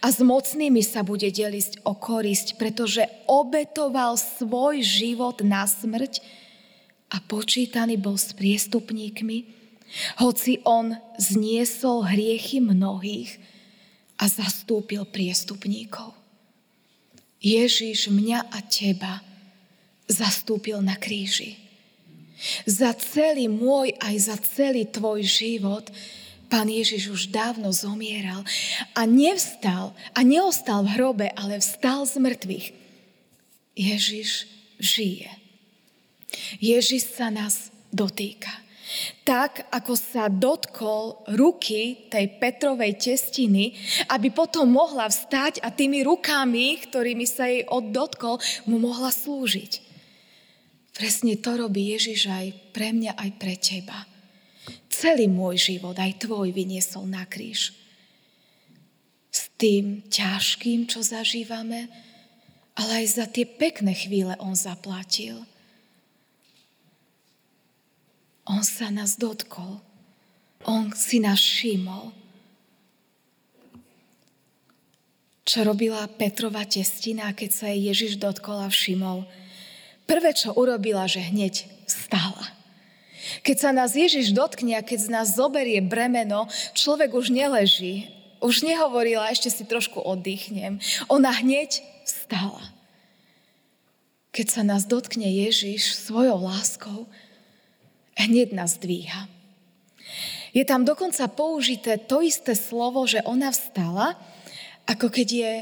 a 0.00 0.08
s 0.08 0.24
mocnými 0.24 0.80
sa 0.80 1.04
bude 1.04 1.28
deliť 1.28 1.84
o 1.84 1.92
korisť, 1.92 2.56
pretože 2.56 3.04
obetoval 3.28 4.16
svoj 4.16 4.80
život 4.80 5.44
na 5.44 5.68
smrť 5.68 6.24
a 7.12 7.20
počítaný 7.20 8.00
bol 8.00 8.16
s 8.16 8.32
priestupníkmi, 8.32 9.52
hoci 10.18 10.64
on 10.64 10.96
zniesol 11.20 12.08
hriechy 12.08 12.58
mnohých 12.58 13.36
a 14.16 14.26
zastúpil 14.26 15.04
priestupníkov. 15.04 16.16
Ježíš 17.44 18.08
mňa 18.08 18.48
a 18.48 18.58
teba 18.64 19.20
zastúpil 20.08 20.80
na 20.80 20.96
kríži. 20.96 21.60
Za 22.64 22.96
celý 22.96 23.46
môj 23.46 23.92
aj 24.00 24.16
za 24.18 24.36
celý 24.40 24.88
tvoj 24.88 25.20
život 25.20 25.84
Pán 26.46 26.70
Ježiš 26.70 27.10
už 27.10 27.22
dávno 27.34 27.74
zomieral 27.74 28.46
a 28.94 29.02
nevstal 29.02 29.90
a 30.14 30.20
neostal 30.22 30.86
v 30.86 30.94
hrobe, 30.94 31.26
ale 31.34 31.58
vstal 31.58 32.06
z 32.06 32.22
mŕtvych. 32.22 32.66
Ježiš 33.74 34.46
žije. 34.78 35.30
Ježiš 36.62 37.18
sa 37.18 37.34
nás 37.34 37.74
dotýka. 37.90 38.50
Tak, 39.26 39.66
ako 39.74 39.98
sa 39.98 40.30
dotkol 40.30 41.26
ruky 41.34 42.06
tej 42.06 42.38
Petrovej 42.38 42.94
testiny, 42.94 43.74
aby 44.06 44.30
potom 44.30 44.70
mohla 44.70 45.10
vstať 45.10 45.58
a 45.66 45.74
tými 45.74 46.06
rukami, 46.06 46.78
ktorými 46.86 47.26
sa 47.26 47.50
jej 47.50 47.66
oddotkol, 47.66 48.38
mu 48.70 48.78
mohla 48.78 49.10
slúžiť. 49.10 49.82
Presne 50.94 51.34
to 51.42 51.58
robí 51.58 51.92
Ježiš 51.92 52.30
aj 52.30 52.46
pre 52.70 52.94
mňa, 52.94 53.18
aj 53.18 53.30
pre 53.36 53.58
teba 53.58 54.15
celý 54.96 55.28
môj 55.28 55.60
život, 55.60 55.92
aj 56.00 56.24
tvoj, 56.24 56.48
vyniesol 56.56 57.04
na 57.04 57.28
kríž. 57.28 57.76
S 59.28 59.52
tým 59.60 60.00
ťažkým, 60.08 60.88
čo 60.88 61.04
zažívame, 61.04 61.92
ale 62.72 63.04
aj 63.04 63.06
za 63.20 63.26
tie 63.28 63.44
pekné 63.44 63.92
chvíle 63.92 64.32
on 64.40 64.56
zaplatil. 64.56 65.44
On 68.48 68.64
sa 68.64 68.88
nás 68.88 69.20
dotkol. 69.20 69.84
On 70.64 70.88
si 70.96 71.20
nás 71.20 71.36
všimol. 71.36 72.14
Čo 75.46 75.62
robila 75.62 76.10
Petrova 76.10 76.66
testina, 76.66 77.30
keď 77.36 77.50
sa 77.52 77.66
jej 77.70 77.92
Ježiš 77.92 78.12
dotkol 78.18 78.64
a 78.64 78.68
všimol? 78.72 79.28
Prvé, 80.06 80.34
čo 80.34 80.54
urobila, 80.54 81.06
že 81.06 81.22
hneď 81.22 81.70
vstala. 81.86 82.55
Keď 83.42 83.56
sa 83.56 83.70
nás 83.70 83.96
Ježiš 83.96 84.32
dotkne 84.32 84.78
a 84.78 84.86
keď 84.86 84.98
z 84.98 85.08
nás 85.12 85.36
zoberie 85.36 85.80
bremeno, 85.82 86.46
človek 86.76 87.14
už 87.14 87.30
neleží. 87.30 88.10
Už 88.44 88.62
nehovorila, 88.62 89.32
ešte 89.32 89.48
si 89.48 89.64
trošku 89.64 89.98
oddychnem. 90.02 90.78
Ona 91.08 91.32
hneď 91.32 91.80
vstala. 92.04 92.62
Keď 94.36 94.46
sa 94.52 94.62
nás 94.62 94.84
dotkne 94.84 95.24
Ježiš 95.24 95.96
svojou 95.96 96.44
láskou, 96.44 97.08
hneď 98.20 98.52
nás 98.52 98.76
dvíha. 98.76 99.28
Je 100.56 100.64
tam 100.64 100.88
dokonca 100.88 101.24
použité 101.28 102.00
to 102.00 102.24
isté 102.24 102.56
slovo, 102.56 103.04
že 103.04 103.24
ona 103.28 103.52
vstala, 103.52 104.16
ako 104.88 105.12
keď 105.12 105.28
je 105.28 105.52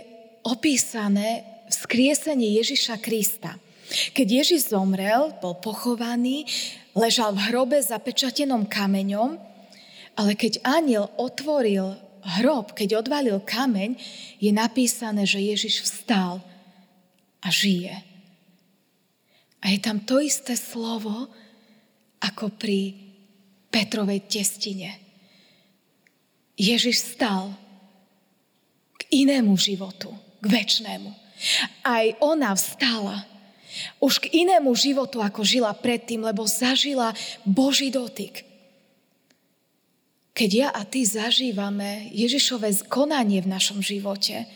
opísané 0.46 1.42
vzkriesenie 1.66 2.60
Ježiša 2.62 3.02
Krista. 3.02 3.58
Keď 4.14 4.26
Ježiš 4.26 4.70
zomrel, 4.70 5.34
bol 5.42 5.58
pochovaný, 5.58 6.46
ležal 6.94 7.34
v 7.34 7.50
hrobe 7.50 7.78
zapečatenom 7.82 8.70
kameňom, 8.70 9.36
ale 10.14 10.32
keď 10.38 10.62
aniel 10.62 11.10
otvoril 11.18 11.98
hrob, 12.38 12.72
keď 12.72 13.04
odvalil 13.04 13.42
kameň, 13.42 13.98
je 14.38 14.50
napísané, 14.54 15.26
že 15.26 15.42
Ježiš 15.42 15.84
vstal 15.84 16.40
a 17.42 17.48
žije. 17.50 17.92
A 19.60 19.72
je 19.72 19.78
tam 19.82 20.00
to 20.00 20.22
isté 20.22 20.56
slovo, 20.56 21.28
ako 22.24 22.54
pri 22.56 22.96
Petrovej 23.68 24.24
testine. 24.30 24.96
Ježiš 26.54 27.18
vstal 27.18 27.52
k 28.94 29.02
inému 29.26 29.58
životu, 29.58 30.14
k 30.40 30.46
väčšnému. 30.46 31.10
Aj 31.82 32.06
ona 32.22 32.54
vstala 32.54 33.33
už 33.98 34.24
k 34.24 34.44
inému 34.44 34.72
životu, 34.74 35.20
ako 35.20 35.42
žila 35.42 35.72
predtým, 35.74 36.22
lebo 36.22 36.46
zažila 36.46 37.12
Boží 37.42 37.90
dotyk. 37.90 38.44
Keď 40.34 40.50
ja 40.50 40.68
a 40.74 40.82
ty 40.82 41.06
zažívame 41.06 42.10
Ježišové 42.10 42.90
konanie 42.90 43.38
v 43.38 43.52
našom 43.54 43.78
živote, 43.78 44.50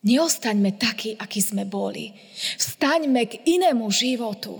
neostaňme 0.00 0.72
takí, 0.80 1.16
akí 1.20 1.44
sme 1.44 1.68
boli. 1.68 2.16
Vstaňme 2.56 3.28
k 3.28 3.44
inému 3.44 3.84
životu. 3.92 4.56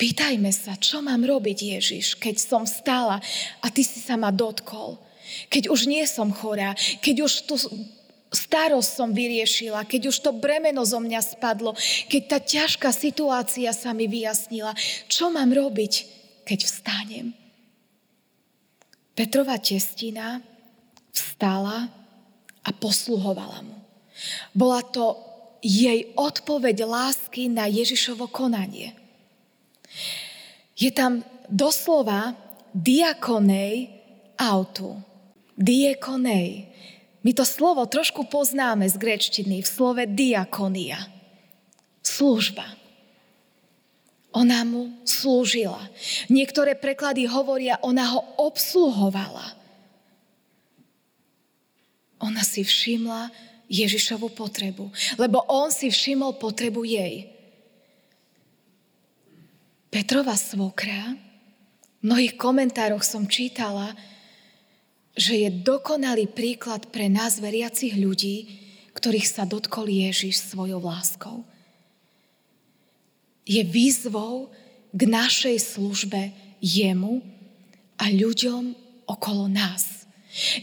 Pýtajme 0.00 0.48
sa, 0.48 0.80
čo 0.80 1.04
mám 1.04 1.20
robiť, 1.28 1.76
Ježiš, 1.76 2.16
keď 2.16 2.40
som 2.40 2.64
stála 2.64 3.20
a 3.60 3.66
ty 3.68 3.84
si 3.84 4.00
sa 4.00 4.16
ma 4.16 4.32
dotkol. 4.32 4.96
Keď 5.52 5.68
už 5.68 5.84
nie 5.84 6.08
som 6.08 6.32
chorá, 6.32 6.72
keď 7.04 7.28
už 7.28 7.32
tu 7.44 7.60
starosť 8.30 8.90
som 8.94 9.10
vyriešila, 9.10 9.82
keď 9.84 10.10
už 10.14 10.16
to 10.22 10.30
bremeno 10.30 10.86
zo 10.86 11.02
mňa 11.02 11.20
spadlo, 11.22 11.74
keď 12.06 12.22
tá 12.30 12.38
ťažká 12.38 12.90
situácia 12.94 13.74
sa 13.74 13.90
mi 13.90 14.06
vyjasnila, 14.06 14.74
čo 15.10 15.34
mám 15.34 15.50
robiť, 15.50 15.92
keď 16.46 16.58
vstanem. 16.66 17.34
Petrova 19.18 19.58
testina 19.58 20.40
vstala 21.10 21.90
a 22.64 22.70
posluhovala 22.70 23.66
mu. 23.66 23.76
Bola 24.54 24.80
to 24.86 25.18
jej 25.60 26.08
odpoveď 26.16 26.88
lásky 26.88 27.52
na 27.52 27.68
Ježišovo 27.68 28.30
konanie. 28.32 28.96
Je 30.78 30.88
tam 30.88 31.20
doslova 31.52 32.32
diakonej 32.72 33.92
autu. 34.40 34.96
Diekonej. 35.60 36.72
My 37.20 37.36
to 37.36 37.44
slovo 37.44 37.84
trošku 37.84 38.24
poznáme 38.32 38.88
z 38.88 38.96
grečtiny 38.96 39.60
v 39.60 39.68
slove 39.68 40.04
diakonia. 40.08 41.04
Služba. 42.00 42.64
Ona 44.32 44.64
mu 44.64 44.94
slúžila. 45.04 45.90
Niektoré 46.30 46.78
preklady 46.78 47.26
hovoria, 47.26 47.76
ona 47.82 48.14
ho 48.14 48.20
obsluhovala. 48.40 49.58
Ona 52.20 52.40
si 52.46 52.62
všimla 52.62 53.32
Ježišovu 53.70 54.32
potrebu, 54.32 54.88
lebo 55.18 55.44
on 55.50 55.70
si 55.74 55.90
všimol 55.90 56.38
potrebu 56.38 56.82
jej. 56.86 57.30
Petrova 59.90 60.38
svokra, 60.38 61.18
v 61.98 62.02
mnohých 62.06 62.38
komentároch 62.38 63.02
som 63.02 63.26
čítala, 63.26 63.92
že 65.20 65.36
je 65.36 65.50
dokonalý 65.52 66.32
príklad 66.32 66.88
pre 66.88 67.12
nás 67.12 67.36
veriacich 67.44 67.92
ľudí, 67.92 68.48
ktorých 68.96 69.28
sa 69.28 69.44
dotkol 69.44 69.92
Ježiš 69.92 70.40
svojou 70.48 70.80
láskou. 70.80 71.44
Je 73.44 73.60
výzvou 73.60 74.48
k 74.96 75.00
našej 75.04 75.76
službe 75.76 76.32
jemu 76.64 77.20
a 78.00 78.08
ľuďom 78.08 78.72
okolo 79.04 79.44
nás. 79.52 80.08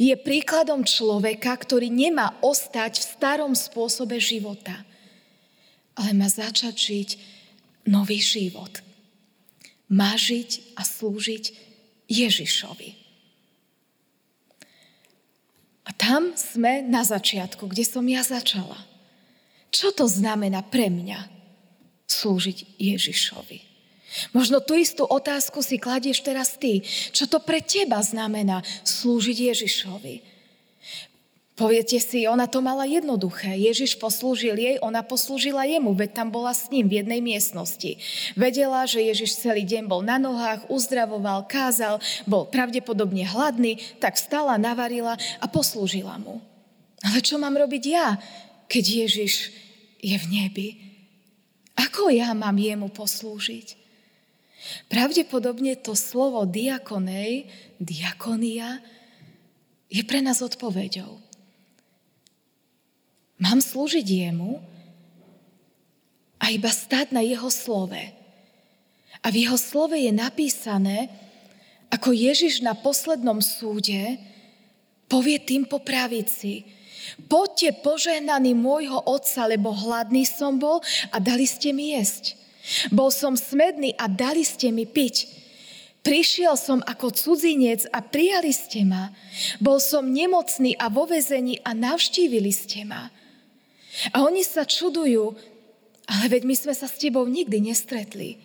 Je 0.01 0.15
príkladom 0.17 0.81
človeka, 0.81 1.53
ktorý 1.53 1.93
nemá 1.93 2.33
ostať 2.41 2.97
v 2.97 3.07
starom 3.13 3.53
spôsobe 3.53 4.17
života, 4.17 4.73
ale 5.93 6.17
má 6.17 6.25
začať 6.25 6.73
žiť 6.73 7.09
nový 7.85 8.17
život. 8.17 8.81
Má 9.91 10.17
žiť 10.17 10.73
a 10.79 10.81
slúžiť 10.81 11.45
Ježišovi. 12.09 13.06
A 15.87 15.95
tam 15.95 16.35
sme 16.35 16.83
na 16.83 17.07
začiatku, 17.07 17.71
kde 17.71 17.87
som 17.87 18.03
ja 18.03 18.19
začala. 18.19 18.75
Čo 19.71 19.95
to 19.95 20.05
znamená 20.07 20.63
pre 20.67 20.91
mňa 20.91 21.31
slúžiť 22.07 22.75
Ježišovi? 22.75 23.59
Možno 24.31 24.63
tú 24.63 24.75
istú 24.75 25.03
otázku 25.03 25.59
si 25.59 25.75
kladieš 25.79 26.23
teraz 26.23 26.55
ty. 26.55 26.83
Čo 27.11 27.27
to 27.27 27.39
pre 27.43 27.59
teba 27.59 27.99
znamená 27.99 28.63
slúžiť 28.83 29.51
Ježišovi? 29.51 30.36
Poviete 31.57 31.97
si, 31.97 32.29
ona 32.29 32.45
to 32.45 32.61
mala 32.61 32.85
jednoduché. 32.85 33.57
Ježiš 33.57 33.97
poslúžil 33.97 34.53
jej, 34.61 34.77
ona 34.77 35.01
poslúžila 35.01 35.65
jemu, 35.65 35.89
veď 35.89 36.21
tam 36.21 36.29
bola 36.29 36.53
s 36.53 36.69
ním 36.69 36.85
v 36.85 37.01
jednej 37.01 37.17
miestnosti. 37.17 37.97
Vedela, 38.37 38.85
že 38.85 39.01
Ježiš 39.01 39.41
celý 39.41 39.65
deň 39.65 39.89
bol 39.89 40.05
na 40.05 40.21
nohách, 40.21 40.69
uzdravoval, 40.69 41.49
kázal, 41.49 41.97
bol 42.29 42.45
pravdepodobne 42.45 43.25
hladný, 43.25 43.81
tak 43.97 44.21
vstala, 44.21 44.61
navarila 44.61 45.17
a 45.41 45.45
poslúžila 45.49 46.21
mu. 46.21 46.45
Ale 47.01 47.25
čo 47.25 47.41
mám 47.41 47.57
robiť 47.57 47.83
ja, 47.89 48.21
keď 48.69 49.09
Ježiš 49.09 49.49
je 49.97 50.13
v 50.13 50.25
nebi? 50.29 50.77
Ako 51.73 52.13
ja 52.13 52.37
mám 52.37 52.61
jemu 52.61 52.93
poslúžiť? 52.93 53.73
Pravdepodobne 54.93 55.73
to 55.81 55.97
slovo 55.97 56.45
diakonej, 56.45 57.49
diakonia, 57.81 58.77
je 59.89 60.05
pre 60.05 60.21
nás 60.21 60.37
odpoveďou. 60.45 61.26
Mám 63.37 63.61
slúžiť 63.61 64.05
jemu 64.05 64.57
a 66.41 66.49
iba 66.49 66.69
stať 66.73 67.13
na 67.13 67.21
jeho 67.21 67.49
slove. 67.53 68.01
A 69.21 69.27
v 69.29 69.45
jeho 69.45 69.57
slove 69.57 69.97
je 69.97 70.09
napísané, 70.13 71.09
ako 71.93 72.11
Ježiš 72.13 72.65
na 72.65 72.73
poslednom 72.73 73.39
súde 73.39 74.17
povie 75.07 75.39
tým 75.39 75.63
po 75.63 75.79
pravici, 75.79 76.67
poďte 77.31 77.79
požehnaný 77.79 78.51
môjho 78.53 78.99
otca, 79.07 79.47
lebo 79.47 79.71
hladný 79.71 80.27
som 80.27 80.59
bol 80.59 80.83
a 81.09 81.17
dali 81.17 81.47
ste 81.47 81.71
mi 81.71 81.95
jesť. 81.95 82.35
Bol 82.91 83.15
som 83.15 83.39
smedný 83.39 83.95
a 83.95 84.11
dali 84.11 84.43
ste 84.43 84.75
mi 84.75 84.83
piť. 84.83 85.31
Prišiel 86.03 86.55
som 86.59 86.79
ako 86.83 87.11
cudzinec 87.15 87.87
a 87.91 88.03
prijali 88.03 88.51
ste 88.51 88.83
ma. 88.83 89.11
Bol 89.59 89.79
som 89.79 90.07
nemocný 90.07 90.75
a 90.75 90.91
vo 90.91 91.07
vezení 91.07 91.59
a 91.63 91.71
navštívili 91.71 92.51
ste 92.51 92.83
ma. 92.83 93.07
A 94.13 94.21
oni 94.23 94.45
sa 94.45 94.63
čudujú, 94.67 95.33
ale 96.07 96.25
veď 96.29 96.41
my 96.45 96.55
sme 96.55 96.73
sa 96.77 96.85
s 96.85 97.01
tebou 97.01 97.25
nikdy 97.25 97.59
nestretli. 97.59 98.37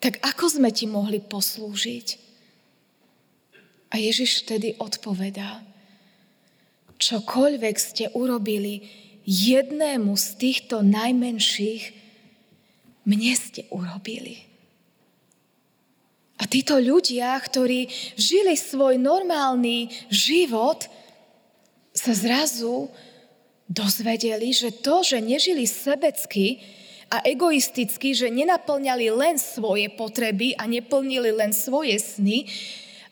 Tak 0.00 0.20
ako 0.24 0.60
sme 0.60 0.70
ti 0.72 0.88
mohli 0.88 1.20
poslúžiť? 1.20 2.24
A 3.94 4.00
Ježiš 4.00 4.42
vtedy 4.42 4.74
odpovedá, 4.82 5.62
čokoľvek 6.98 7.76
ste 7.78 8.10
urobili 8.10 8.82
jednému 9.22 10.18
z 10.18 10.26
týchto 10.36 10.82
najmenších, 10.82 11.82
mne 13.06 13.32
ste 13.38 13.68
urobili. 13.70 14.44
A 16.40 16.50
títo 16.50 16.80
ľudia, 16.82 17.38
ktorí 17.38 17.86
žili 18.18 18.58
svoj 18.58 18.98
normálny 18.98 19.88
život, 20.10 20.90
sa 21.94 22.10
zrazu 22.10 22.90
dozvedeli, 23.68 24.52
že 24.52 24.70
to, 24.70 25.00
že 25.00 25.24
nežili 25.24 25.64
sebecky 25.64 26.60
a 27.08 27.22
egoisticky, 27.24 28.12
že 28.12 28.32
nenaplňali 28.32 29.06
len 29.12 29.36
svoje 29.40 29.88
potreby 29.92 30.56
a 30.56 30.68
neplnili 30.68 31.30
len 31.32 31.52
svoje 31.54 31.96
sny, 32.00 32.48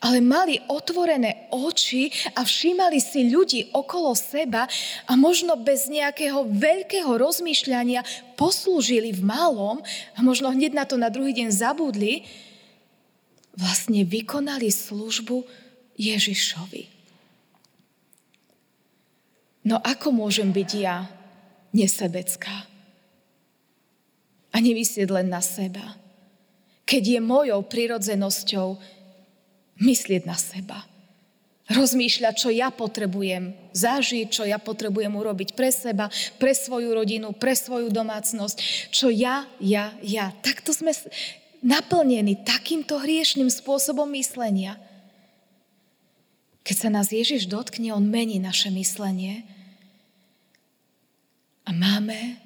ale 0.03 0.19
mali 0.19 0.59
otvorené 0.67 1.47
oči 1.55 2.11
a 2.35 2.43
všímali 2.43 2.99
si 2.99 3.31
ľudí 3.31 3.71
okolo 3.71 4.11
seba 4.11 4.67
a 5.07 5.13
možno 5.15 5.55
bez 5.55 5.87
nejakého 5.87 6.43
veľkého 6.51 7.15
rozmýšľania 7.15 8.03
poslúžili 8.35 9.15
v 9.15 9.23
malom 9.23 9.79
a 10.13 10.19
možno 10.19 10.51
hneď 10.51 10.75
na 10.75 10.83
to 10.83 10.99
na 10.99 11.07
druhý 11.07 11.31
deň 11.31 11.49
zabudli, 11.55 12.27
vlastne 13.55 14.03
vykonali 14.03 14.67
službu 14.67 15.47
Ježišovi. 15.95 16.92
No 19.63 19.79
ako 19.79 20.11
môžem 20.11 20.51
byť 20.51 20.69
ja 20.75 21.07
nesebecká? 21.71 22.67
A 24.53 24.57
nemyslieť 24.61 25.09
len 25.09 25.31
na 25.31 25.41
seba. 25.41 25.97
Keď 26.83 27.17
je 27.17 27.19
mojou 27.23 27.63
prirodzenosťou 27.65 28.77
myslieť 29.81 30.23
na 30.29 30.37
seba. 30.37 30.85
Rozmýšľať, 31.63 32.33
čo 32.35 32.51
ja 32.51 32.69
potrebujem 32.69 33.55
zažiť, 33.71 34.27
čo 34.29 34.43
ja 34.43 34.59
potrebujem 34.59 35.15
urobiť 35.15 35.55
pre 35.55 35.71
seba, 35.71 36.11
pre 36.35 36.51
svoju 36.51 36.91
rodinu, 36.91 37.31
pre 37.31 37.55
svoju 37.55 37.87
domácnosť, 37.87 38.91
čo 38.91 39.07
ja, 39.07 39.47
ja, 39.63 39.95
ja. 40.03 40.35
Takto 40.43 40.75
sme 40.75 40.91
naplnení 41.63 42.43
takýmto 42.43 42.99
hriešným 42.99 43.47
spôsobom 43.47 44.11
myslenia. 44.11 44.75
Keď 46.63 46.75
sa 46.79 46.89
nás 46.91 47.11
Ježiš 47.11 47.51
dotkne, 47.51 47.91
On 47.91 48.03
mení 48.03 48.39
naše 48.39 48.71
myslenie 48.71 49.43
a 51.67 51.71
máme 51.75 52.39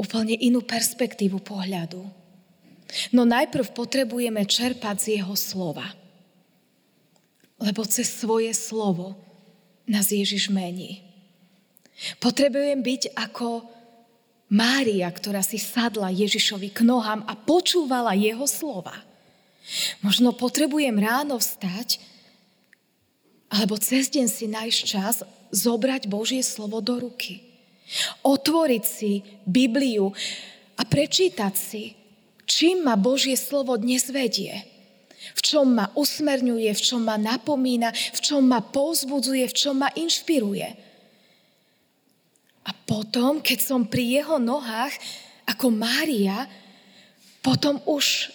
úplne 0.00 0.36
inú 0.36 0.64
perspektívu 0.64 1.40
pohľadu. 1.44 2.00
No 3.12 3.22
najprv 3.28 3.72
potrebujeme 3.72 4.44
čerpať 4.44 4.96
z 4.96 5.06
jeho 5.20 5.36
slova. 5.36 5.88
Lebo 7.60 7.84
cez 7.84 8.08
svoje 8.08 8.56
slovo 8.56 9.16
nás 9.84 10.08
Ježiš 10.08 10.48
mení. 10.48 11.04
Potrebujem 12.16 12.80
byť 12.80 13.02
ako 13.12 13.68
Mária, 14.50 15.06
ktorá 15.06 15.44
si 15.46 15.60
sadla 15.62 16.10
Ježišovi 16.10 16.74
k 16.74 16.82
nohám 16.82 17.22
a 17.28 17.38
počúvala 17.38 18.18
jeho 18.18 18.48
slova. 18.50 18.96
Možno 20.02 20.34
potrebujem 20.34 20.96
ráno 20.98 21.38
vstať, 21.38 22.02
alebo 23.50 23.74
cez 23.76 24.06
deň 24.14 24.26
si 24.30 24.46
nájsť 24.46 24.80
čas 24.86 25.26
zobrať 25.50 26.06
Božie 26.06 26.40
slovo 26.46 26.78
do 26.78 27.02
ruky. 27.02 27.42
Otvoriť 28.22 28.84
si 28.86 29.26
Bibliu 29.42 30.14
a 30.78 30.82
prečítať 30.86 31.54
si, 31.58 31.98
čím 32.46 32.86
ma 32.86 32.94
Božie 32.94 33.34
slovo 33.34 33.74
dnes 33.74 34.06
vedie. 34.06 34.54
V 35.34 35.40
čom 35.42 35.76
ma 35.76 35.90
usmerňuje, 35.98 36.70
v 36.70 36.80
čom 36.80 37.02
ma 37.04 37.18
napomína, 37.18 37.92
v 37.92 38.20
čom 38.22 38.46
ma 38.46 38.62
povzbudzuje, 38.62 39.44
v 39.50 39.54
čom 39.54 39.82
ma 39.82 39.90
inšpiruje. 39.92 40.68
A 42.64 42.70
potom, 42.86 43.42
keď 43.42 43.58
som 43.58 43.82
pri 43.84 44.22
jeho 44.22 44.38
nohách, 44.38 44.94
ako 45.44 45.74
Mária, 45.74 46.46
potom 47.42 47.82
už 47.84 48.30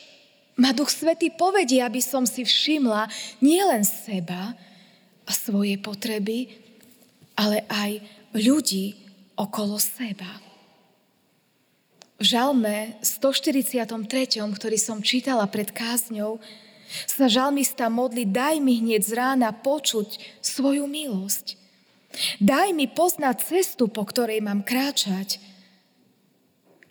ma 0.59 0.75
Duch 0.75 0.91
Svetý 0.91 1.31
povedie, 1.31 1.79
aby 1.79 2.03
som 2.03 2.27
si 2.27 2.43
všimla 2.43 3.07
nielen 3.39 3.81
seba 3.87 4.53
svoje 5.33 5.77
potreby, 5.81 6.53
ale 7.37 7.65
aj 7.67 8.01
ľudí 8.35 8.95
okolo 9.35 9.79
seba. 9.81 10.29
V 12.15 12.23
žalme 12.23 12.95
143., 13.03 14.39
ktorý 14.39 14.77
som 14.79 15.03
čítala 15.03 15.43
pred 15.51 15.67
kázňou, 15.67 16.39
sa 17.09 17.27
žalmista 17.27 17.91
modli, 17.91 18.23
daj 18.23 18.61
mi 18.63 18.79
hneď 18.79 19.01
z 19.03 19.11
rána 19.17 19.51
počuť 19.51 20.39
svoju 20.39 20.87
milosť. 20.87 21.59
Daj 22.39 22.71
mi 22.71 22.87
poznať 22.87 23.43
cestu, 23.43 23.91
po 23.91 24.07
ktorej 24.07 24.39
mám 24.39 24.63
kráčať. 24.63 25.43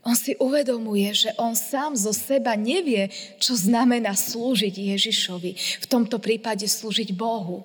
On 0.05 0.13
si 0.13 0.37
uvedomuje, 0.37 1.09
že 1.17 1.31
on 1.41 1.57
sám 1.57 1.97
zo 1.97 2.13
seba 2.13 2.53
nevie, 2.53 3.09
čo 3.41 3.57
znamená 3.57 4.13
slúžiť 4.13 4.77
Ježišovi, 4.77 5.51
v 5.57 5.87
tomto 5.89 6.21
prípade 6.21 6.69
slúžiť 6.69 7.17
Bohu. 7.17 7.65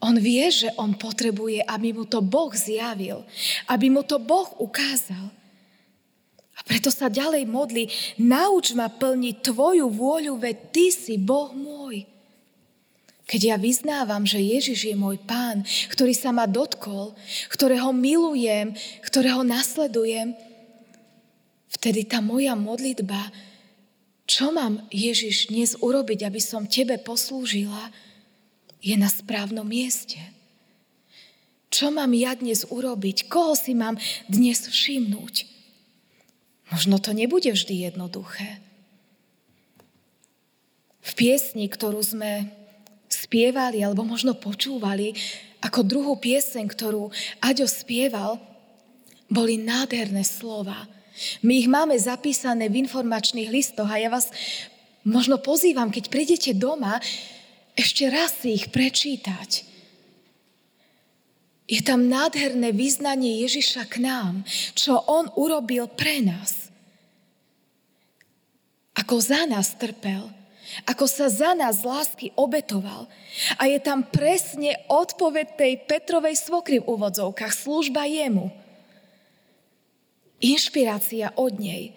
On 0.00 0.16
vie, 0.16 0.48
že 0.48 0.72
on 0.80 0.96
potrebuje, 0.96 1.60
aby 1.68 1.92
mu 1.92 2.08
to 2.08 2.24
Boh 2.24 2.48
zjavil, 2.56 3.20
aby 3.68 3.92
mu 3.92 4.00
to 4.00 4.16
Boh 4.16 4.48
ukázal. 4.56 5.28
A 6.56 6.60
preto 6.64 6.92
sa 6.92 7.08
ďalej 7.08 7.48
modli, 7.48 7.88
nauč 8.20 8.76
ma 8.76 8.88
plniť 8.88 9.44
Tvoju 9.44 9.88
vôľu, 9.88 10.40
veď 10.40 10.56
Ty 10.72 10.86
si 10.92 11.14
Boh 11.20 11.52
môj. 11.52 12.04
Keď 13.24 13.40
ja 13.46 13.56
vyznávam, 13.56 14.26
že 14.26 14.42
Ježiš 14.42 14.90
je 14.90 14.96
môj 14.98 15.20
pán, 15.22 15.62
ktorý 15.92 16.12
sa 16.12 16.34
ma 16.34 16.50
dotkol, 16.50 17.14
ktorého 17.46 17.94
milujem, 17.94 18.74
ktorého 19.06 19.46
nasledujem, 19.46 20.34
vtedy 21.70 22.04
tá 22.04 22.18
moja 22.18 22.58
modlitba, 22.58 23.30
čo 24.26 24.50
mám 24.50 24.82
Ježiš 24.90 25.48
dnes 25.48 25.78
urobiť, 25.78 26.26
aby 26.26 26.40
som 26.42 26.66
Tebe 26.66 26.98
poslúžila, 26.98 27.94
je 28.80 28.96
na 28.96 29.08
správnom 29.08 29.64
mieste. 29.64 30.18
Čo 31.70 31.94
mám 31.94 32.10
ja 32.16 32.34
dnes 32.34 32.66
urobiť? 32.66 33.30
Koho 33.30 33.54
si 33.54 33.78
mám 33.78 33.94
dnes 34.26 34.66
všimnúť? 34.66 35.46
Možno 36.74 36.98
to 36.98 37.14
nebude 37.14 37.50
vždy 37.50 37.86
jednoduché. 37.90 38.58
V 41.00 41.12
piesni, 41.14 41.70
ktorú 41.70 42.02
sme 42.02 42.50
spievali 43.10 43.82
alebo 43.82 44.06
možno 44.06 44.34
počúvali, 44.34 45.14
ako 45.60 45.84
druhú 45.84 46.14
pieseň, 46.16 46.64
ktorú 46.66 47.10
Aďo 47.42 47.66
spieval, 47.68 48.40
boli 49.30 49.60
nádherné 49.60 50.26
slova. 50.26 50.88
My 51.44 51.60
ich 51.60 51.68
máme 51.68 51.94
zapísané 52.00 52.66
v 52.66 52.82
informačných 52.82 53.52
listoch 53.52 53.86
a 53.86 54.00
ja 54.00 54.08
vás 54.08 54.32
možno 55.04 55.38
pozývam, 55.38 55.92
keď 55.92 56.04
prídete 56.08 56.50
doma, 56.56 56.98
ešte 57.80 58.04
raz 58.12 58.44
si 58.44 58.60
ich 58.60 58.68
prečítať. 58.68 59.64
Je 61.70 61.80
tam 61.80 62.10
nádherné 62.10 62.76
vyznanie 62.76 63.40
Ježiša 63.46 63.88
k 63.88 64.04
nám, 64.04 64.44
čo 64.76 65.00
On 65.08 65.30
urobil 65.38 65.88
pre 65.88 66.20
nás. 66.20 66.68
Ako 68.92 69.22
za 69.22 69.48
nás 69.48 69.78
trpel, 69.80 70.28
ako 70.84 71.06
sa 71.06 71.26
za 71.30 71.54
nás 71.56 71.82
z 71.82 71.88
lásky 71.88 72.26
obetoval. 72.36 73.06
A 73.56 73.70
je 73.70 73.78
tam 73.80 74.06
presne 74.06 74.76
odpoveď 74.90 75.46
tej 75.56 75.72
Petrovej 75.86 76.36
svokry 76.38 76.82
v 76.82 76.90
úvodzovkách, 76.90 77.54
služba 77.54 78.06
jemu. 78.06 78.50
Inšpirácia 80.42 81.32
od 81.38 81.54
nej. 81.58 81.94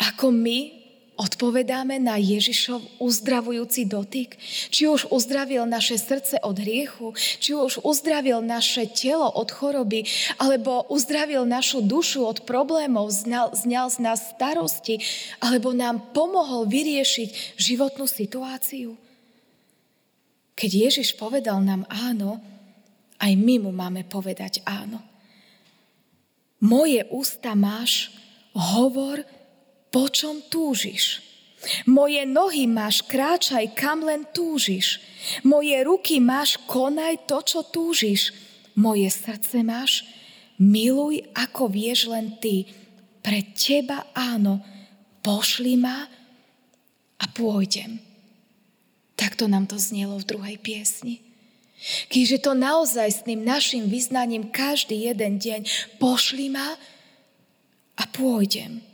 Ako 0.00 0.32
my 0.32 0.81
Odpovedáme 1.12 2.00
na 2.00 2.16
Ježišov 2.16 2.96
uzdravujúci 2.96 3.84
dotyk? 3.84 4.40
Či 4.72 4.88
už 4.88 5.12
uzdravil 5.12 5.68
naše 5.68 6.00
srdce 6.00 6.40
od 6.40 6.56
hriechu, 6.56 7.12
či 7.36 7.52
už 7.52 7.84
uzdravil 7.84 8.40
naše 8.40 8.88
telo 8.88 9.28
od 9.28 9.52
choroby, 9.52 10.08
alebo 10.40 10.88
uzdravil 10.88 11.44
našu 11.44 11.84
dušu 11.84 12.24
od 12.24 12.48
problémov, 12.48 13.12
znal, 13.12 13.52
znal 13.52 13.92
z 13.92 13.98
nás 14.00 14.32
starosti, 14.32 15.04
alebo 15.36 15.76
nám 15.76 16.16
pomohol 16.16 16.64
vyriešiť 16.64 17.60
životnú 17.60 18.08
situáciu? 18.08 18.96
Keď 20.56 20.70
Ježiš 20.88 21.20
povedal 21.20 21.60
nám 21.60 21.84
áno, 21.92 22.40
aj 23.20 23.32
my 23.36 23.68
mu 23.68 23.70
máme 23.70 24.08
povedať 24.08 24.64
áno. 24.64 24.96
Moje 26.64 27.04
ústa 27.12 27.52
máš, 27.52 28.08
hovor, 28.56 29.41
po 29.92 30.08
čom 30.08 30.40
túžiš. 30.48 31.20
Moje 31.86 32.26
nohy 32.26 32.66
máš, 32.66 33.06
kráčaj, 33.06 33.78
kam 33.78 34.02
len 34.02 34.26
túžiš. 34.34 34.98
Moje 35.46 35.78
ruky 35.86 36.18
máš, 36.18 36.58
konaj 36.66 37.30
to, 37.30 37.38
čo 37.44 37.60
túžiš. 37.62 38.34
Moje 38.74 39.06
srdce 39.12 39.62
máš, 39.62 40.02
miluj, 40.58 41.22
ako 41.36 41.70
vieš 41.70 42.10
len 42.10 42.34
ty. 42.42 42.66
Pre 43.22 43.38
teba 43.54 44.10
áno, 44.10 44.58
pošli 45.22 45.78
ma 45.78 46.10
a 47.22 47.24
pôjdem. 47.30 48.02
Takto 49.14 49.46
nám 49.46 49.70
to 49.70 49.78
znelo 49.78 50.18
v 50.18 50.26
druhej 50.26 50.56
piesni. 50.58 51.22
Kýže 52.10 52.42
to 52.42 52.58
naozaj 52.58 53.10
s 53.10 53.20
tým 53.22 53.46
našim 53.46 53.86
vyznaním 53.86 54.50
každý 54.50 55.06
jeden 55.06 55.38
deň 55.38 55.66
pošli 56.02 56.50
ma 56.50 56.74
a 57.98 58.04
pôjdem. 58.10 58.91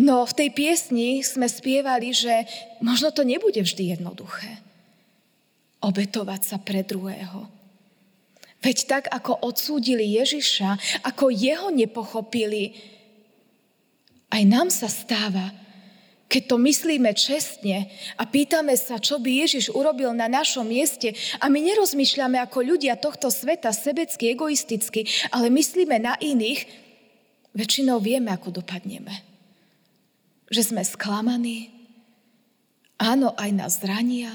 No 0.00 0.24
v 0.24 0.36
tej 0.36 0.48
piesni 0.54 1.20
sme 1.24 1.48
spievali, 1.50 2.14
že 2.14 2.48
možno 2.84 3.12
to 3.12 3.22
nebude 3.26 3.58
vždy 3.58 3.96
jednoduché. 3.96 4.60
Obetovať 5.78 6.40
sa 6.42 6.56
pre 6.58 6.82
druhého. 6.82 7.46
Veď 8.58 8.78
tak, 8.90 9.04
ako 9.06 9.46
odsúdili 9.46 10.18
Ježiša, 10.18 11.02
ako 11.06 11.30
jeho 11.30 11.70
nepochopili, 11.70 12.74
aj 14.28 14.42
nám 14.44 14.68
sa 14.68 14.90
stáva, 14.90 15.54
keď 16.28 16.42
to 16.44 16.56
myslíme 16.60 17.08
čestne 17.16 17.88
a 18.20 18.28
pýtame 18.28 18.76
sa, 18.76 19.00
čo 19.00 19.16
by 19.16 19.48
Ježiš 19.48 19.72
urobil 19.72 20.12
na 20.12 20.28
našom 20.28 20.68
mieste 20.68 21.16
a 21.40 21.48
my 21.48 21.56
nerozmýšľame 21.56 22.36
ako 22.44 22.76
ľudia 22.76 23.00
tohto 23.00 23.32
sveta 23.32 23.72
sebecky, 23.72 24.36
egoisticky, 24.36 25.08
ale 25.32 25.48
myslíme 25.48 25.96
na 25.96 26.20
iných, 26.20 26.68
väčšinou 27.56 28.04
vieme, 28.04 28.28
ako 28.28 28.60
dopadneme. 28.60 29.27
Že 30.48 30.74
sme 30.74 30.82
sklamaní, 30.84 31.68
áno, 32.96 33.36
aj 33.36 33.50
nás 33.52 33.72
zrania, 33.80 34.32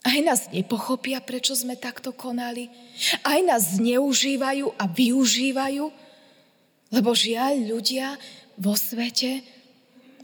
aj 0.00 0.18
nás 0.24 0.40
nepochopia, 0.48 1.20
prečo 1.20 1.52
sme 1.52 1.76
takto 1.76 2.16
konali, 2.16 2.72
aj 3.20 3.38
nás 3.44 3.62
zneužívajú 3.76 4.80
a 4.80 4.84
využívajú, 4.88 5.84
lebo 6.90 7.10
žiaľ 7.12 7.68
ľudia 7.68 8.16
vo 8.56 8.72
svete 8.72 9.44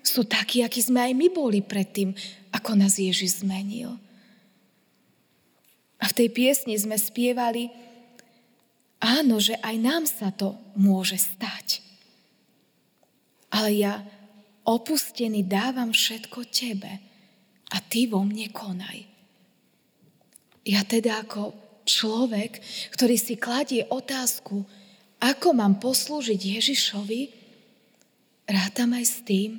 sú 0.01 0.25
takí, 0.25 0.65
akí 0.65 0.81
sme 0.81 1.03
aj 1.03 1.13
my 1.13 1.29
boli 1.29 1.61
predtým, 1.61 2.17
ako 2.55 2.79
nás 2.79 2.97
Ježiš 2.97 3.45
zmenil. 3.45 3.99
A 6.01 6.05
v 6.09 6.17
tej 6.17 6.29
piesni 6.33 6.77
sme 6.77 6.97
spievali, 6.97 7.69
áno, 9.01 9.41
že 9.41 9.57
aj 9.61 9.77
nám 9.81 10.05
sa 10.09 10.29
to 10.33 10.57
môže 10.77 11.17
stať. 11.21 11.85
Ale 13.51 13.73
ja 13.73 14.05
opustený 14.67 15.47
dávam 15.47 15.95
všetko 15.95 16.51
tebe 16.51 16.93
a 17.71 17.77
ty 17.79 18.11
vo 18.11 18.27
mne 18.27 18.51
konaj. 18.51 19.07
Ja 20.67 20.83
teda 20.83 21.23
ako 21.23 21.55
človek, 21.87 22.59
ktorý 22.91 23.15
si 23.15 23.39
kladie 23.39 23.87
otázku, 23.87 24.67
ako 25.23 25.49
mám 25.55 25.79
poslúžiť 25.79 26.41
Ježišovi, 26.59 27.21
rátam 28.51 28.91
aj 28.99 29.05
s 29.07 29.17
tým, 29.23 29.51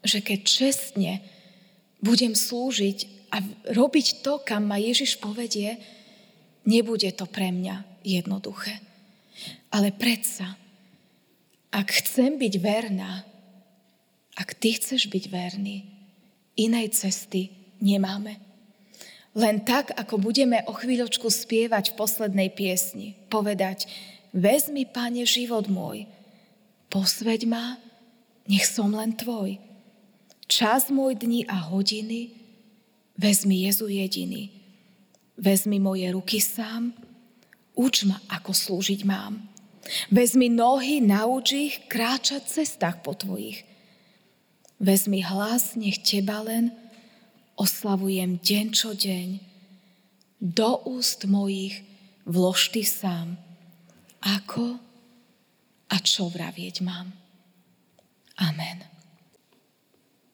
že 0.00 0.24
keď 0.24 0.40
čestne 0.42 1.12
budem 2.00 2.32
slúžiť 2.32 3.28
a 3.30 3.44
robiť 3.76 4.24
to, 4.24 4.40
kam 4.40 4.66
ma 4.72 4.80
Ježiš 4.80 5.20
povedie, 5.20 5.76
nebude 6.64 7.12
to 7.12 7.28
pre 7.28 7.52
mňa 7.52 8.00
jednoduché. 8.02 8.80
Ale 9.70 9.92
predsa, 9.94 10.56
ak 11.70 11.86
chcem 12.02 12.40
byť 12.40 12.54
verná, 12.58 13.29
ak 14.40 14.56
ty 14.56 14.72
chceš 14.80 15.12
byť 15.12 15.24
verný, 15.28 15.84
inej 16.56 16.96
cesty 16.96 17.52
nemáme. 17.84 18.40
Len 19.36 19.62
tak, 19.62 19.92
ako 19.92 20.16
budeme 20.16 20.64
o 20.66 20.72
chvíľočku 20.72 21.28
spievať 21.28 21.92
v 21.92 21.98
poslednej 22.00 22.48
piesni, 22.50 23.14
povedať, 23.28 23.86
vezmi, 24.32 24.88
Pane, 24.88 25.28
život 25.28 25.68
môj, 25.68 26.08
posveď 26.88 27.44
ma, 27.44 27.76
nech 28.48 28.64
som 28.64 28.90
len 28.90 29.14
tvoj 29.14 29.70
čas 30.50 30.90
môj 30.90 31.14
dni 31.14 31.46
a 31.46 31.70
hodiny, 31.70 32.34
vezmi 33.14 33.70
Jezu 33.70 33.86
jediný. 33.86 34.50
Vezmi 35.38 35.78
moje 35.78 36.10
ruky 36.10 36.42
sám, 36.42 36.92
uč 37.78 38.04
ma, 38.04 38.18
ako 38.28 38.50
slúžiť 38.52 39.06
mám. 39.06 39.40
Vezmi 40.12 40.50
nohy, 40.52 41.00
nauč 41.00 41.54
ich 41.54 41.74
kráčať 41.86 42.44
cestách 42.50 43.00
po 43.00 43.16
tvojich. 43.16 43.64
Vezmi 44.80 45.20
hlas, 45.20 45.76
nech 45.76 46.00
teba 46.00 46.40
len 46.40 46.72
oslavujem 47.60 48.40
deň 48.40 48.66
čo 48.72 48.96
deň. 48.96 49.28
Do 50.40 50.80
úst 50.88 51.28
mojich 51.28 51.84
vlož 52.24 52.72
ty 52.72 52.80
sám. 52.80 53.36
Ako 54.24 54.80
a 55.92 55.96
čo 56.00 56.32
vravieť 56.32 56.80
mám. 56.80 57.12
Amen. 58.40 58.80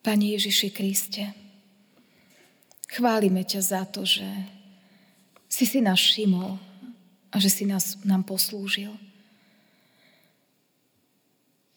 Pane 0.06 0.38
Ježiši 0.38 0.70
Kriste, 0.70 1.34
chválime 2.86 3.42
ťa 3.42 3.60
za 3.66 3.82
to, 3.82 4.06
že 4.06 4.26
si 5.50 5.66
si 5.66 5.82
nás 5.82 5.98
všimol 5.98 6.54
a 7.34 7.36
že 7.42 7.50
si 7.50 7.66
nás, 7.66 7.98
nám 8.06 8.22
poslúžil. 8.22 8.94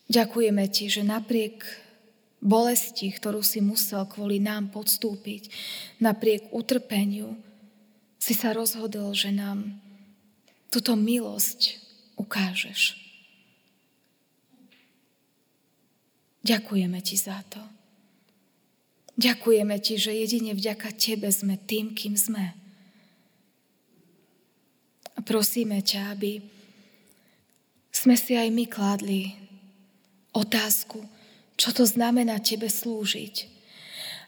Ďakujeme 0.09 0.65
ti, 0.69 0.85
že 0.89 1.01
napriek 1.01 1.88
bolesti, 2.39 3.11
ktorú 3.11 3.43
si 3.43 3.59
musel 3.59 4.07
kvôli 4.07 4.39
nám 4.39 4.71
podstúpiť, 4.71 5.51
napriek 5.99 6.51
utrpeniu, 6.55 7.35
si 8.19 8.35
sa 8.35 8.51
rozhodol, 8.51 9.15
že 9.15 9.31
nám 9.31 9.79
túto 10.67 10.95
milosť 10.95 11.79
ukážeš. 12.19 12.99
Ďakujeme 16.43 16.99
ti 17.03 17.15
za 17.19 17.39
to. 17.47 17.59
Ďakujeme 19.19 19.75
ti, 19.83 19.99
že 19.99 20.15
jedine 20.15 20.55
vďaka 20.55 20.95
tebe 20.95 21.27
sme 21.27 21.59
tým, 21.59 21.91
kým 21.91 22.15
sme. 22.15 22.55
A 25.15 25.19
prosíme 25.19 25.83
ťa, 25.83 26.15
aby 26.15 26.39
sme 27.91 28.15
si 28.15 28.39
aj 28.39 28.47
my 28.47 28.63
kládli 28.63 29.35
otázku, 30.31 31.03
čo 31.59 31.75
to 31.75 31.83
znamená 31.83 32.39
tebe 32.39 32.71
slúžiť. 32.71 33.51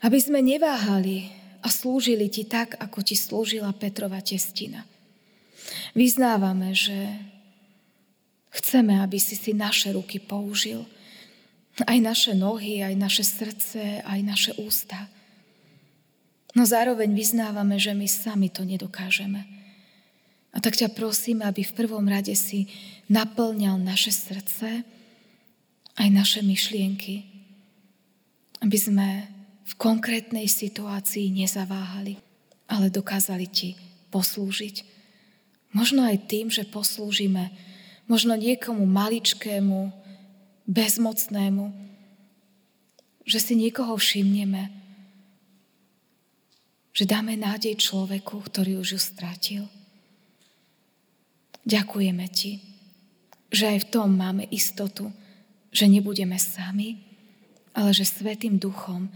Aby 0.04 0.20
sme 0.20 0.44
neváhali 0.44 1.32
a 1.64 1.72
slúžili 1.72 2.28
ti 2.28 2.44
tak, 2.44 2.76
ako 2.76 3.00
ti 3.00 3.16
slúžila 3.16 3.72
Petrova 3.72 4.20
testina. 4.20 4.84
Vyznávame, 5.96 6.76
že 6.76 7.16
chceme, 8.52 9.00
aby 9.00 9.16
si 9.16 9.40
si 9.40 9.56
naše 9.56 9.96
ruky 9.96 10.20
použil– 10.20 10.84
aj 11.80 11.98
naše 12.04 12.34
nohy, 12.36 12.84
aj 12.84 12.96
naše 13.00 13.24
srdce, 13.24 14.04
aj 14.04 14.20
naše 14.22 14.52
ústa. 14.60 15.08
No 16.52 16.68
zároveň 16.68 17.16
vyznávame, 17.16 17.80
že 17.80 17.96
my 17.96 18.08
sami 18.12 18.52
to 18.52 18.68
nedokážeme. 18.68 19.48
A 20.52 20.60
tak 20.60 20.76
ťa 20.76 20.92
prosím, 20.92 21.40
aby 21.48 21.64
v 21.64 21.76
prvom 21.80 22.04
rade 22.04 22.36
si 22.36 22.68
naplňal 23.08 23.80
naše 23.80 24.12
srdce, 24.12 24.84
aj 26.00 26.08
naše 26.12 26.40
myšlienky, 26.44 27.26
aby 28.62 28.78
sme 28.78 29.08
v 29.66 29.74
konkrétnej 29.76 30.48
situácii 30.48 31.32
nezaváhali, 31.32 32.20
ale 32.68 32.94
dokázali 32.94 33.48
ti 33.48 33.76
poslúžiť. 34.12 34.84
Možno 35.72 36.04
aj 36.04 36.28
tým, 36.28 36.52
že 36.52 36.68
poslúžime 36.68 37.52
možno 38.08 38.36
niekomu 38.36 38.84
maličkému, 38.84 39.92
bezmocnému, 40.68 41.72
že 43.24 43.40
si 43.40 43.54
niekoho 43.56 43.96
všimneme, 43.96 44.72
že 46.92 47.08
dáme 47.08 47.40
nádej 47.40 47.80
človeku, 47.80 48.44
ktorý 48.52 48.84
už 48.84 48.88
ju 48.96 49.00
strátil. 49.00 49.64
Ďakujeme 51.64 52.26
ti, 52.28 52.60
že 53.48 53.72
aj 53.72 53.88
v 53.88 53.90
tom 53.96 54.10
máme 54.20 54.44
istotu, 54.52 55.08
že 55.72 55.88
nebudeme 55.88 56.36
sami, 56.36 57.00
ale 57.72 57.96
že 57.96 58.04
Svetým 58.04 58.60
duchom 58.60 59.08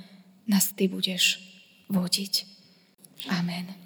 nás 0.48 0.72
ty 0.72 0.88
budeš 0.88 1.44
vodiť. 1.92 2.34
Amen. 3.30 3.85